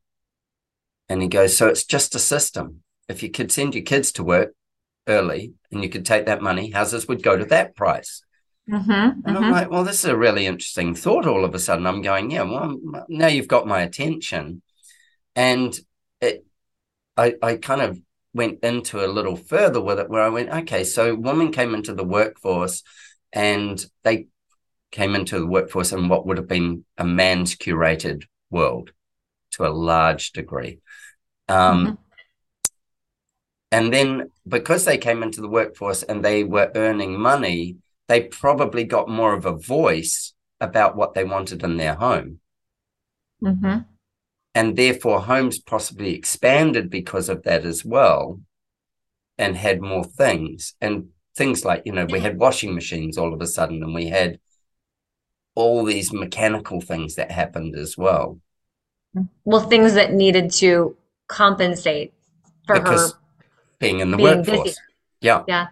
[1.13, 2.81] And he goes, So it's just a system.
[3.07, 4.55] If you could send your kids to work
[5.07, 8.23] early and you could take that money, houses would go to that price.
[8.67, 9.37] Mm-hmm, and mm-hmm.
[9.37, 11.85] I'm like, Well, this is a really interesting thought all of a sudden.
[11.85, 14.63] I'm going, Yeah, well, now you've got my attention.
[15.35, 15.79] And
[16.19, 16.47] it,
[17.15, 18.01] I, I kind of
[18.33, 21.93] went into a little further with it where I went, okay, so women came into
[21.93, 22.81] the workforce
[23.31, 24.29] and they
[24.89, 28.91] came into the workforce in what would have been a man's curated world
[29.53, 30.79] to a large degree.
[31.47, 31.93] Um, mm-hmm.
[33.71, 37.77] And then because they came into the workforce and they were earning money,
[38.07, 42.39] they probably got more of a voice about what they wanted in their home.
[43.43, 43.79] Mm-hmm.
[44.55, 48.39] And therefore, homes possibly expanded because of that as well
[49.37, 50.75] and had more things.
[50.79, 54.07] And things like, you know, we had washing machines all of a sudden and we
[54.07, 54.39] had
[55.55, 58.39] all these mechanical things that happened as well.
[59.45, 60.95] Well, things that needed to
[61.27, 62.13] compensate
[62.65, 63.19] for because her
[63.79, 64.63] being in the being workforce.
[64.63, 64.77] Busy.
[65.21, 65.43] Yeah.
[65.47, 65.67] Yeah.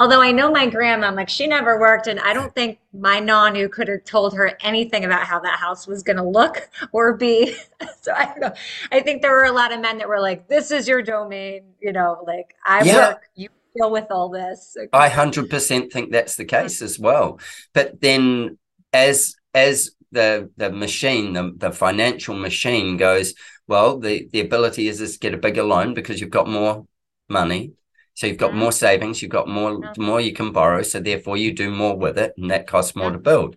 [0.00, 3.68] Although I know my grandma, like she never worked, and I don't think my nonno
[3.68, 7.56] could have told her anything about how that house was going to look or be.
[8.00, 8.52] so I don't know.
[8.92, 11.62] I think there were a lot of men that were like, "This is your domain,"
[11.80, 13.08] you know, like I yeah.
[13.08, 14.76] work, you deal with all this.
[14.78, 14.88] Okay.
[14.92, 17.40] I hundred percent think that's the case as well.
[17.72, 18.58] But then,
[18.92, 19.34] as
[19.66, 23.34] as the the machine, the the financial machine goes,
[23.66, 26.86] well, the, the ability is, to get a bigger loan because you've got more
[27.28, 27.72] money.
[28.14, 28.60] So you've got mm-hmm.
[28.60, 29.92] more savings, you've got more yeah.
[29.96, 30.82] more you can borrow.
[30.82, 33.12] So therefore you do more with it and that costs more yeah.
[33.12, 33.56] to build.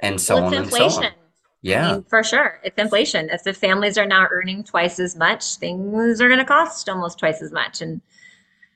[0.00, 0.84] And so well, on inflation.
[0.84, 1.12] and so on.
[1.62, 1.88] Yeah.
[1.88, 2.60] I mean, for sure.
[2.62, 3.30] It's inflation.
[3.30, 7.40] If the families are now earning twice as much, things are gonna cost almost twice
[7.40, 7.80] as much.
[7.80, 8.02] And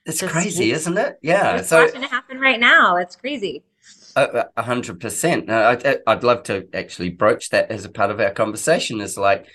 [0.06, 1.18] it's crazy, isn't it?
[1.20, 1.56] Yeah.
[1.56, 2.96] It's so watching it happen right now.
[2.96, 3.64] It's crazy.
[4.16, 5.50] A hundred percent.
[5.50, 9.02] I'd love to actually broach that as a part of our conversation.
[9.02, 9.46] Is like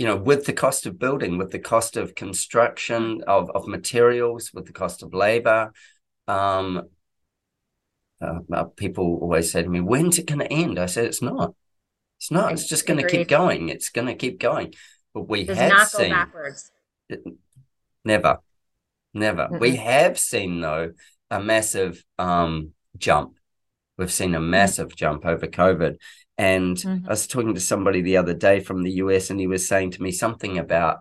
[0.00, 4.50] you know, with the cost of building, with the cost of construction of, of materials,
[4.54, 5.72] with the cost of labor,
[6.26, 6.88] um,
[8.22, 11.20] uh, uh people always say to me, "When's it going to end?" I said, "It's
[11.20, 11.54] not.
[12.18, 12.52] It's not.
[12.52, 13.68] It's just going to keep going.
[13.68, 14.72] It's going to keep going."
[15.12, 16.16] But we Does have seen
[17.10, 17.22] it,
[18.04, 18.38] never,
[19.12, 19.42] never.
[19.42, 19.58] Mm-hmm.
[19.58, 20.92] We have seen though
[21.30, 23.36] a massive um, jump.
[24.00, 25.96] We've seen a massive jump over COVID,
[26.38, 27.06] and mm-hmm.
[27.06, 29.90] I was talking to somebody the other day from the US, and he was saying
[29.92, 31.00] to me something about.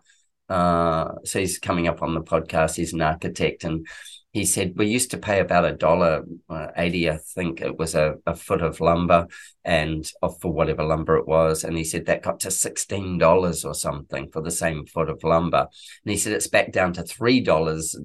[0.49, 2.75] Uh, so he's coming up on the podcast.
[2.75, 3.87] He's an architect, and
[4.33, 7.95] he said we used to pay about a dollar uh, eighty, I think it was
[7.95, 9.27] a, a foot of lumber,
[9.63, 10.05] and
[10.41, 11.63] for whatever lumber it was.
[11.63, 15.23] And he said that got to sixteen dollars or something for the same foot of
[15.23, 15.67] lumber.
[16.03, 17.95] And he said it's back down to three dollars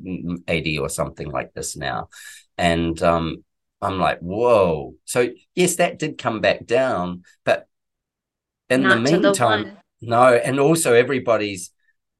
[0.46, 2.10] eighty or something like this now.
[2.56, 3.44] And um,
[3.84, 4.94] I'm like, whoa.
[5.04, 7.68] So yes, that did come back down, but
[8.70, 10.34] in Not the meantime, the no.
[10.34, 11.70] And also everybody's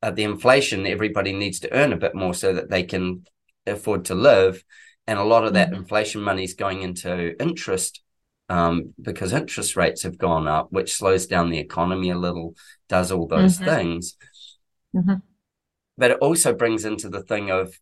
[0.02, 0.86] uh, the inflation.
[0.86, 3.24] Everybody needs to earn a bit more so that they can
[3.66, 4.62] afford to live.
[5.06, 5.82] And a lot of that mm-hmm.
[5.82, 8.02] inflation money is going into interest
[8.48, 12.54] um, because interest rates have gone up, which slows down the economy a little,
[12.88, 13.64] does all those mm-hmm.
[13.64, 14.16] things.
[14.94, 15.14] Mm-hmm.
[15.96, 17.74] But it also brings into the thing of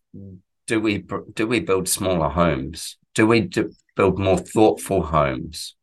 [0.67, 1.03] do we
[1.33, 2.97] do we build smaller homes?
[3.15, 5.75] Do we do, build more thoughtful homes?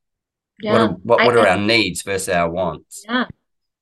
[0.61, 0.73] Yeah.
[0.73, 3.05] What are, what, what I, are our needs versus our wants?
[3.09, 3.27] Yeah,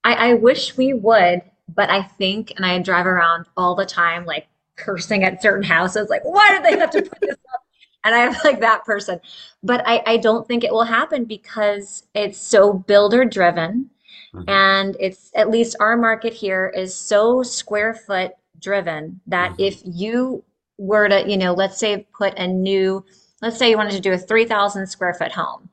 [0.05, 4.25] I, I wish we would, but I think, and I drive around all the time,
[4.25, 4.47] like
[4.77, 7.63] cursing at certain houses, like, why did they have to put this up?
[8.05, 9.21] And I'm like that person.
[9.63, 13.91] But I, I don't think it will happen because it's so builder driven.
[14.35, 14.49] Mm-hmm.
[14.49, 19.63] And it's at least our market here is so square foot driven that mm-hmm.
[19.63, 20.45] if you
[20.79, 23.05] were to, you know, let's say put a new,
[23.43, 25.69] let's say you wanted to do a 3,000 square foot home,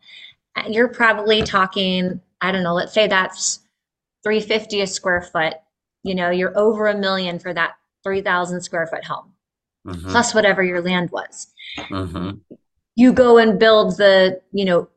[0.69, 3.59] you're probably talking, I don't know, let's say that's
[4.23, 5.55] 350 a square foot.
[6.03, 9.33] You know, you're over a million for that 3,000 square foot home,
[9.85, 10.09] mm-hmm.
[10.09, 11.47] plus whatever your land was.
[11.77, 12.37] Mm-hmm.
[12.97, 14.87] You go and build the, you know,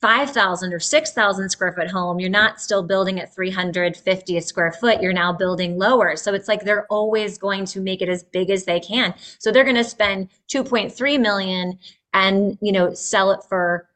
[0.00, 2.18] 5,000 or 6,000 square foot home.
[2.18, 5.00] You're not still building at 350 a square foot.
[5.00, 6.16] You're now building lower.
[6.16, 9.14] So it's like they're always going to make it as big as they can.
[9.38, 11.78] So they're going to spend 2.3 million
[12.14, 13.88] and, you know, sell it for,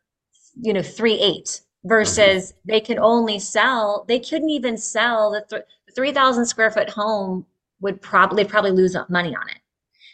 [0.61, 2.71] you know, three eight versus mm-hmm.
[2.71, 5.62] they can only sell, they couldn't even sell the, th-
[5.95, 7.47] 3,000 square foot home
[7.81, 9.59] would probably probably lose money on it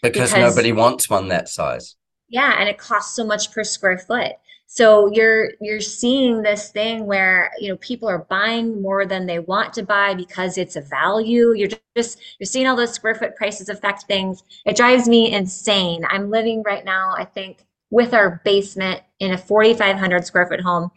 [0.02, 1.96] because, because nobody wants one that size.
[2.28, 4.32] Yeah, and it costs so much per square foot.
[4.66, 9.38] So you're you're seeing this thing where you know people are buying more than they
[9.38, 11.52] want to buy because it's a value.
[11.54, 14.42] You're just you're seeing all those square foot prices affect things.
[14.66, 16.04] It drives me insane.
[16.08, 20.90] I'm living right now, I think, with our basement in a 4,500 square foot home,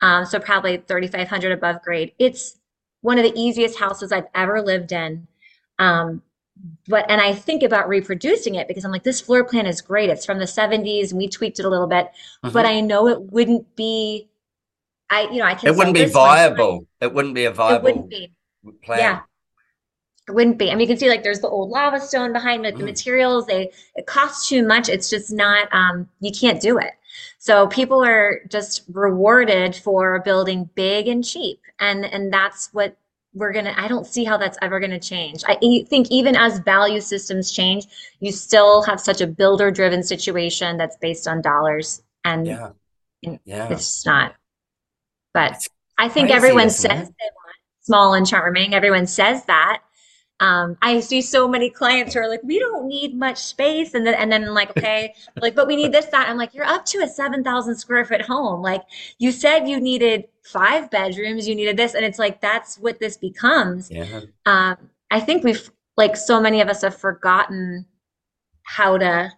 [0.00, 2.12] um, so probably 3,500 above grade.
[2.18, 2.58] It's
[3.02, 5.28] one of the easiest houses I've ever lived in.
[5.78, 6.22] Um,
[6.88, 10.08] but and I think about reproducing it because I'm like, this floor plan is great.
[10.08, 12.06] It's from the 70s and we tweaked it a little bit,
[12.42, 12.50] mm-hmm.
[12.50, 14.30] but I know it wouldn't be.
[15.10, 15.68] I you know I can.
[15.68, 16.86] It wouldn't be viable.
[17.02, 17.76] It wouldn't be a viable.
[17.76, 18.32] It wouldn't be.
[18.82, 18.98] Plan.
[18.98, 19.20] Yeah.
[20.28, 20.70] It wouldn't be.
[20.70, 22.76] I mean, you can see like there's the old lava stone behind it.
[22.76, 22.86] The mm.
[22.86, 24.88] materials they it costs too much.
[24.88, 25.72] It's just not.
[25.72, 26.92] Um, you can't do it.
[27.38, 32.96] So people are just rewarded for building big and cheap, and and that's what
[33.34, 35.54] we're gonna i don't see how that's ever gonna change i
[35.88, 37.86] think even as value systems change
[38.20, 42.70] you still have such a builder driven situation that's based on dollars and yeah,
[43.22, 43.68] yeah.
[43.68, 44.34] it's just not
[45.34, 45.68] but it's
[45.98, 49.82] i think everyone says they want small and charming everyone says that
[50.40, 53.94] um, I see so many clients who are like, we don't need much space.
[53.94, 56.28] And then, and then like, okay, like, but we need this, that.
[56.28, 58.62] I'm like, you're up to a 7,000 square foot home.
[58.62, 58.82] Like
[59.18, 61.94] you said you needed five bedrooms, you needed this.
[61.94, 63.90] And it's like, that's what this becomes.
[63.90, 64.20] Yeah.
[64.46, 64.76] Um,
[65.10, 67.86] I think we've like, so many of us have forgotten
[68.62, 69.32] how to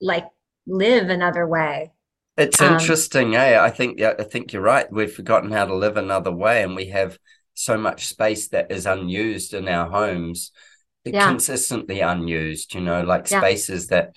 [0.00, 0.26] like
[0.66, 1.92] live another way.
[2.36, 3.58] It's um, interesting, eh?
[3.58, 4.92] I think, yeah, I think you're right.
[4.92, 7.18] We've forgotten how to live another way and we have,
[7.56, 10.52] so much space that is unused in our homes
[11.04, 11.26] yeah.
[11.26, 13.40] consistently unused you know like yeah.
[13.40, 14.14] spaces that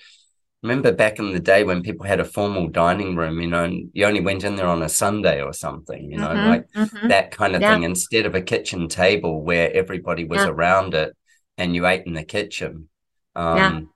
[0.62, 3.90] remember back in the day when people had a formal dining room you know and
[3.94, 7.08] you only went in there on a sunday or something you know mm-hmm, like mm-hmm.
[7.08, 7.72] that kind of yeah.
[7.72, 11.16] thing instead of a kitchen table where everybody was around it
[11.56, 12.88] and you ate in the kitchen
[13.36, 13.90] um,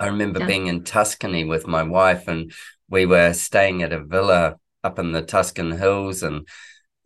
[0.00, 2.52] i remember being in tuscany with my wife and
[2.90, 6.48] we were staying at a villa up in the tuscan hills and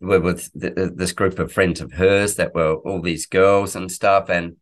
[0.03, 4.29] were with this group of friends of hers that were all these girls and stuff
[4.29, 4.57] and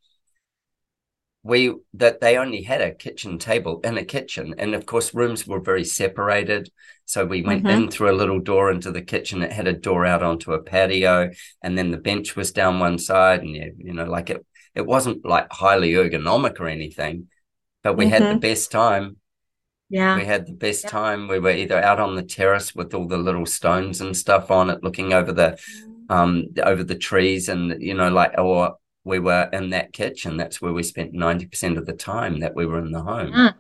[1.44, 5.48] we that they only had a kitchen table in a kitchen and of course rooms
[5.48, 6.70] were very separated
[7.06, 7.84] so we went mm-hmm.
[7.84, 10.62] in through a little door into the kitchen it had a door out onto a
[10.62, 11.32] patio
[11.64, 14.86] and then the bench was down one side and you, you know like it it
[14.86, 17.28] wasn't like highly ergonomic or anything
[17.82, 18.14] but we mm-hmm.
[18.14, 18.40] had the mm-hmm.
[18.40, 19.18] best time
[19.92, 20.16] yeah.
[20.16, 20.90] We had the best yeah.
[20.90, 21.28] time.
[21.28, 24.70] We were either out on the terrace with all the little stones and stuff on
[24.70, 25.60] it, looking over the
[26.10, 30.38] um over the trees and you know, like or we were in that kitchen.
[30.38, 33.34] That's where we spent 90% of the time that we were in the home.
[33.34, 33.52] Yeah.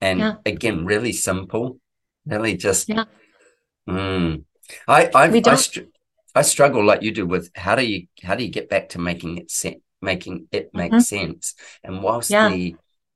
[0.00, 0.34] And yeah.
[0.44, 1.78] again, really simple,
[2.26, 3.04] really just yeah.
[3.88, 4.44] Mm.
[4.88, 5.90] I I I, str-
[6.34, 8.98] I, struggle like you do with how do you how do you get back to
[8.98, 11.00] making it sense making it make mm-hmm.
[11.00, 11.54] sense
[11.84, 12.74] and whilst the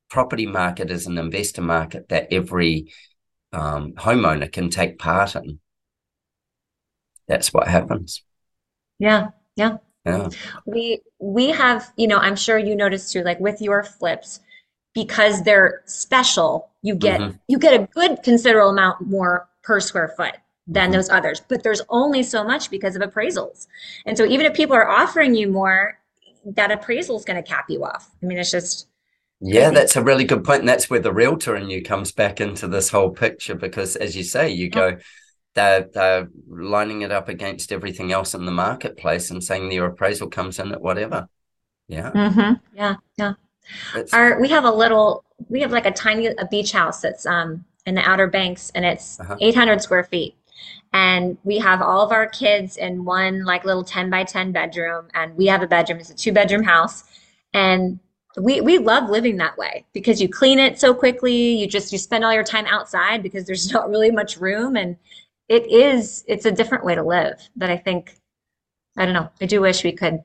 [0.08, 2.92] property market is an investor market that every
[3.52, 5.60] um, homeowner can take part in,
[7.28, 8.22] that's what happens.
[8.98, 9.78] Yeah, yeah.
[10.04, 10.28] Yeah.
[10.64, 14.40] We we have, you know, I'm sure you noticed too, like with your flips,
[14.94, 17.38] because they're special, you get Mhm.
[17.48, 20.36] you get a good considerable amount more per square foot
[20.68, 20.92] than Mhm.
[20.92, 21.40] those others.
[21.48, 23.66] But there's only so much because of appraisals.
[24.06, 25.98] And so even if people are offering you more,
[26.44, 28.10] that appraisal is going to cap you off.
[28.22, 28.86] I mean, it's just
[29.40, 30.60] Yeah, that's a really good point.
[30.60, 34.16] And that's where the realtor in you comes back into this whole picture because, as
[34.16, 34.96] you say, you go,
[35.54, 40.28] they're, they're lining it up against everything else in the marketplace and saying your appraisal
[40.28, 41.28] comes in at whatever.
[41.88, 42.10] Yeah.
[42.12, 42.60] Mhm.
[42.74, 43.34] yeah, yeah.
[43.94, 47.26] It's, Our we have a little we have like a tiny a beach house that's
[47.26, 49.36] um in the Outer Banks and it's Uh-huh.
[49.40, 50.34] 800 square feet.
[50.92, 55.08] And we have all of our kids in one like little 10 by 10 bedroom
[55.14, 56.00] and we have a bedroom.
[56.00, 57.04] It's a two bedroom house.
[57.52, 57.98] And
[58.36, 61.56] we we love living that way because you clean it so quickly.
[61.56, 64.96] You just you spend all your time outside because there's not really much room and
[65.48, 68.16] it is it's a different way to live that I think
[68.96, 69.30] I don't know.
[69.40, 70.22] I do wish we could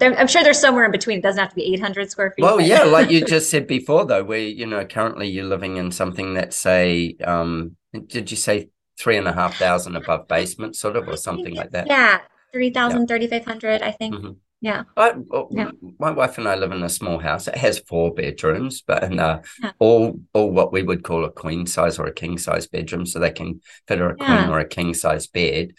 [0.00, 1.18] I'm sure there's somewhere in between.
[1.18, 2.42] It doesn't have to be 800 square feet.
[2.42, 5.90] well, yeah, like you just said before, though, where, you know, currently you're living in
[5.90, 7.76] something that's, say, um,
[8.06, 11.70] did you say three and a half thousand above basement, sort of, or something like
[11.72, 11.88] that?
[11.88, 12.20] Yeah,
[12.52, 14.14] 3,000, 3,500, I think.
[14.14, 14.36] Mhm.
[14.62, 14.84] Yeah.
[14.96, 15.12] I,
[15.50, 15.72] Yeah.
[15.98, 17.48] My wife and I live in a small house.
[17.48, 19.72] It has four bedrooms, but in uh, Yeah.
[19.80, 23.18] all all what we would call a queen size or a king size bedroom, so
[23.18, 25.72] they can fit a queen or a king size bed.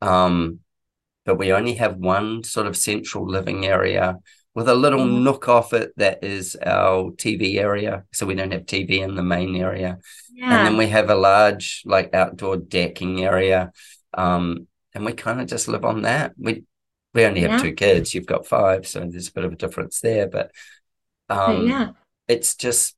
[0.00, 0.60] Um,
[1.26, 4.16] but we only have one sort of central living area
[4.54, 5.22] with a little Mhm.
[5.22, 8.04] nook off it that is our TV area.
[8.12, 9.98] So we don't have TV in the main area.
[10.42, 13.70] And then we have a large like outdoor decking area.
[14.14, 16.32] Um, and we kind of just live on that.
[16.38, 16.64] We
[17.14, 17.58] we only have Yeah.
[17.58, 18.14] two kids.
[18.14, 20.28] You've got five, so there's a bit of a difference there.
[20.28, 20.50] But
[21.28, 21.90] But um yeah.
[22.28, 22.96] it's just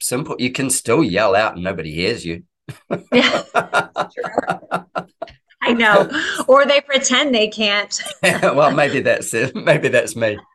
[0.00, 0.36] simple.
[0.38, 2.44] You can still yell out and nobody hears you.
[3.12, 3.42] Yeah.
[5.62, 6.08] I know.
[6.46, 8.00] Or they pretend they can't.
[8.22, 9.54] well, maybe that's it.
[9.56, 10.38] Maybe that's me.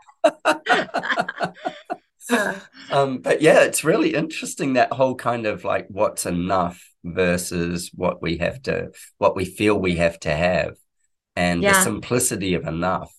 [2.91, 8.21] Um, but yeah, it's really interesting that whole kind of like what's enough versus what
[8.21, 10.75] we have to, what we feel we have to have,
[11.35, 13.13] and the simplicity of enough.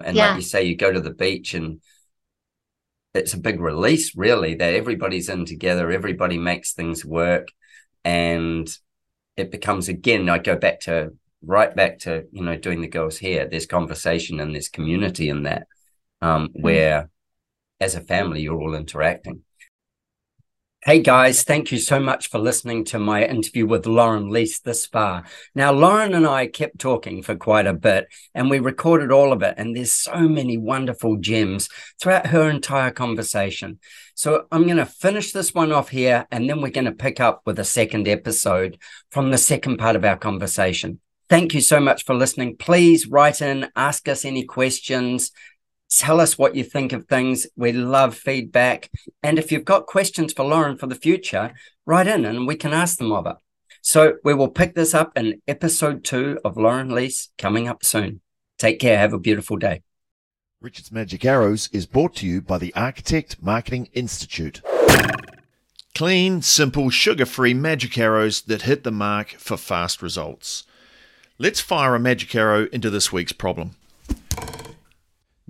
[0.00, 0.28] And Yeah.
[0.28, 1.80] like you say, you go to the beach and
[3.14, 7.48] it's a big release, really, that everybody's in together, everybody makes things work,
[8.04, 8.68] and
[9.36, 10.28] it becomes again.
[10.28, 11.12] I go back to
[11.44, 13.46] right back to you know doing the girls here.
[13.48, 15.66] There's conversation and there's community in that,
[16.22, 17.10] um, where
[17.80, 19.42] as a family you're all interacting.
[20.84, 24.84] Hey guys, thank you so much for listening to my interview with Lauren Liess this
[24.84, 25.22] far.
[25.54, 29.44] Now, Lauren and I kept talking for quite a bit and we recorded all of
[29.44, 29.54] it.
[29.56, 31.68] And there's so many wonderful gems
[32.00, 33.78] throughout her entire conversation.
[34.16, 37.20] So I'm going to finish this one off here and then we're going to pick
[37.20, 38.76] up with a second episode
[39.12, 40.98] from the second part of our conversation.
[41.28, 42.56] Thank you so much for listening.
[42.56, 45.30] Please write in, ask us any questions.
[45.98, 47.46] Tell us what you think of things.
[47.56, 48.90] We love feedback.
[49.22, 51.52] And if you've got questions for Lauren for the future,
[51.84, 53.36] write in and we can ask them of her.
[53.82, 58.20] So we will pick this up in episode two of Lauren Liess coming up soon.
[58.58, 58.96] Take care.
[58.96, 59.82] Have a beautiful day.
[60.60, 64.62] Richard's Magic Arrows is brought to you by the Architect Marketing Institute.
[65.94, 70.64] Clean, simple, sugar free magic arrows that hit the mark for fast results.
[71.38, 73.74] Let's fire a magic arrow into this week's problem.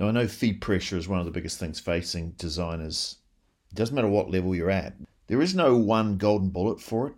[0.03, 3.19] Now, I know fee pressure is one of the biggest things facing designers.
[3.71, 4.97] It doesn't matter what level you're at,
[5.29, 7.15] there is no one golden bullet for it.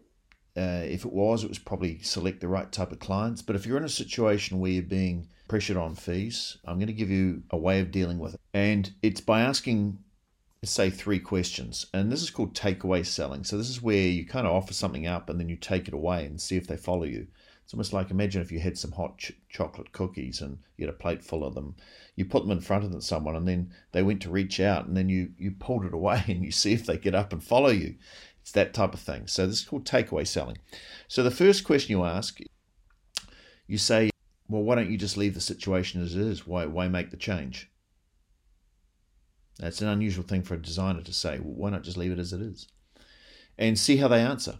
[0.54, 3.40] Uh, if it was, it was probably select the right type of clients.
[3.40, 6.92] But if you're in a situation where you're being pressured on fees, I'm going to
[6.92, 8.40] give you a way of dealing with it.
[8.52, 10.00] And it's by asking,
[10.62, 11.86] say, three questions.
[11.94, 13.44] And this is called takeaway selling.
[13.44, 15.94] So this is where you kind of offer something up and then you take it
[15.94, 17.28] away and see if they follow you.
[17.64, 20.94] It's almost like imagine if you had some hot ch- chocolate cookies and you had
[20.94, 21.76] a plate full of them.
[22.14, 24.96] You put them in front of someone and then they went to reach out and
[24.96, 27.70] then you, you pulled it away and you see if they get up and follow
[27.70, 27.96] you.
[28.42, 29.26] It's that type of thing.
[29.26, 30.58] So this is called takeaway selling.
[31.08, 32.38] So the first question you ask,
[33.66, 34.10] you say,
[34.48, 36.46] well, why don't you just leave the situation as it is?
[36.46, 37.70] Why, why make the change?
[39.58, 41.38] That's an unusual thing for a designer to say.
[41.38, 42.66] Well, why not just leave it as it is?
[43.56, 44.58] And see how they answer.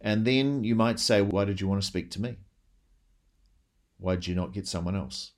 [0.00, 2.36] And then you might say, why did you want to speak to me?
[3.98, 5.32] Why did you not get someone else?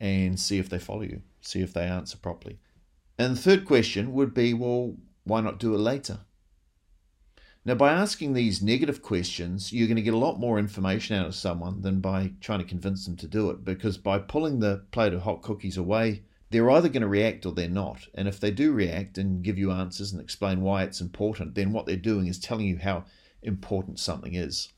[0.00, 2.58] And see if they follow you, see if they answer properly.
[3.18, 6.20] And the third question would be, well, why not do it later?
[7.64, 11.26] Now, by asking these negative questions, you're going to get a lot more information out
[11.26, 13.64] of someone than by trying to convince them to do it.
[13.64, 17.52] Because by pulling the plate of hot cookies away they're either going to react or
[17.52, 18.06] they're not.
[18.14, 21.72] And if they do react and give you answers and explain why it's important, then
[21.72, 23.04] what they're doing is telling you how
[23.42, 24.72] important something is.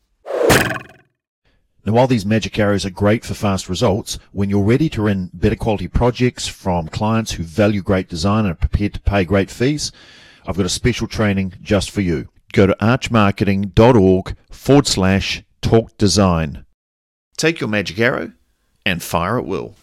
[1.86, 5.30] Now, while these magic arrows are great for fast results, when you're ready to run
[5.32, 9.50] better quality projects from clients who value great design and are prepared to pay great
[9.50, 9.90] fees,
[10.46, 12.28] I've got a special training just for you.
[12.52, 16.66] Go to archmarketing.org forward slash talk design.
[17.36, 18.32] Take your magic arrow
[18.84, 19.76] and fire at will.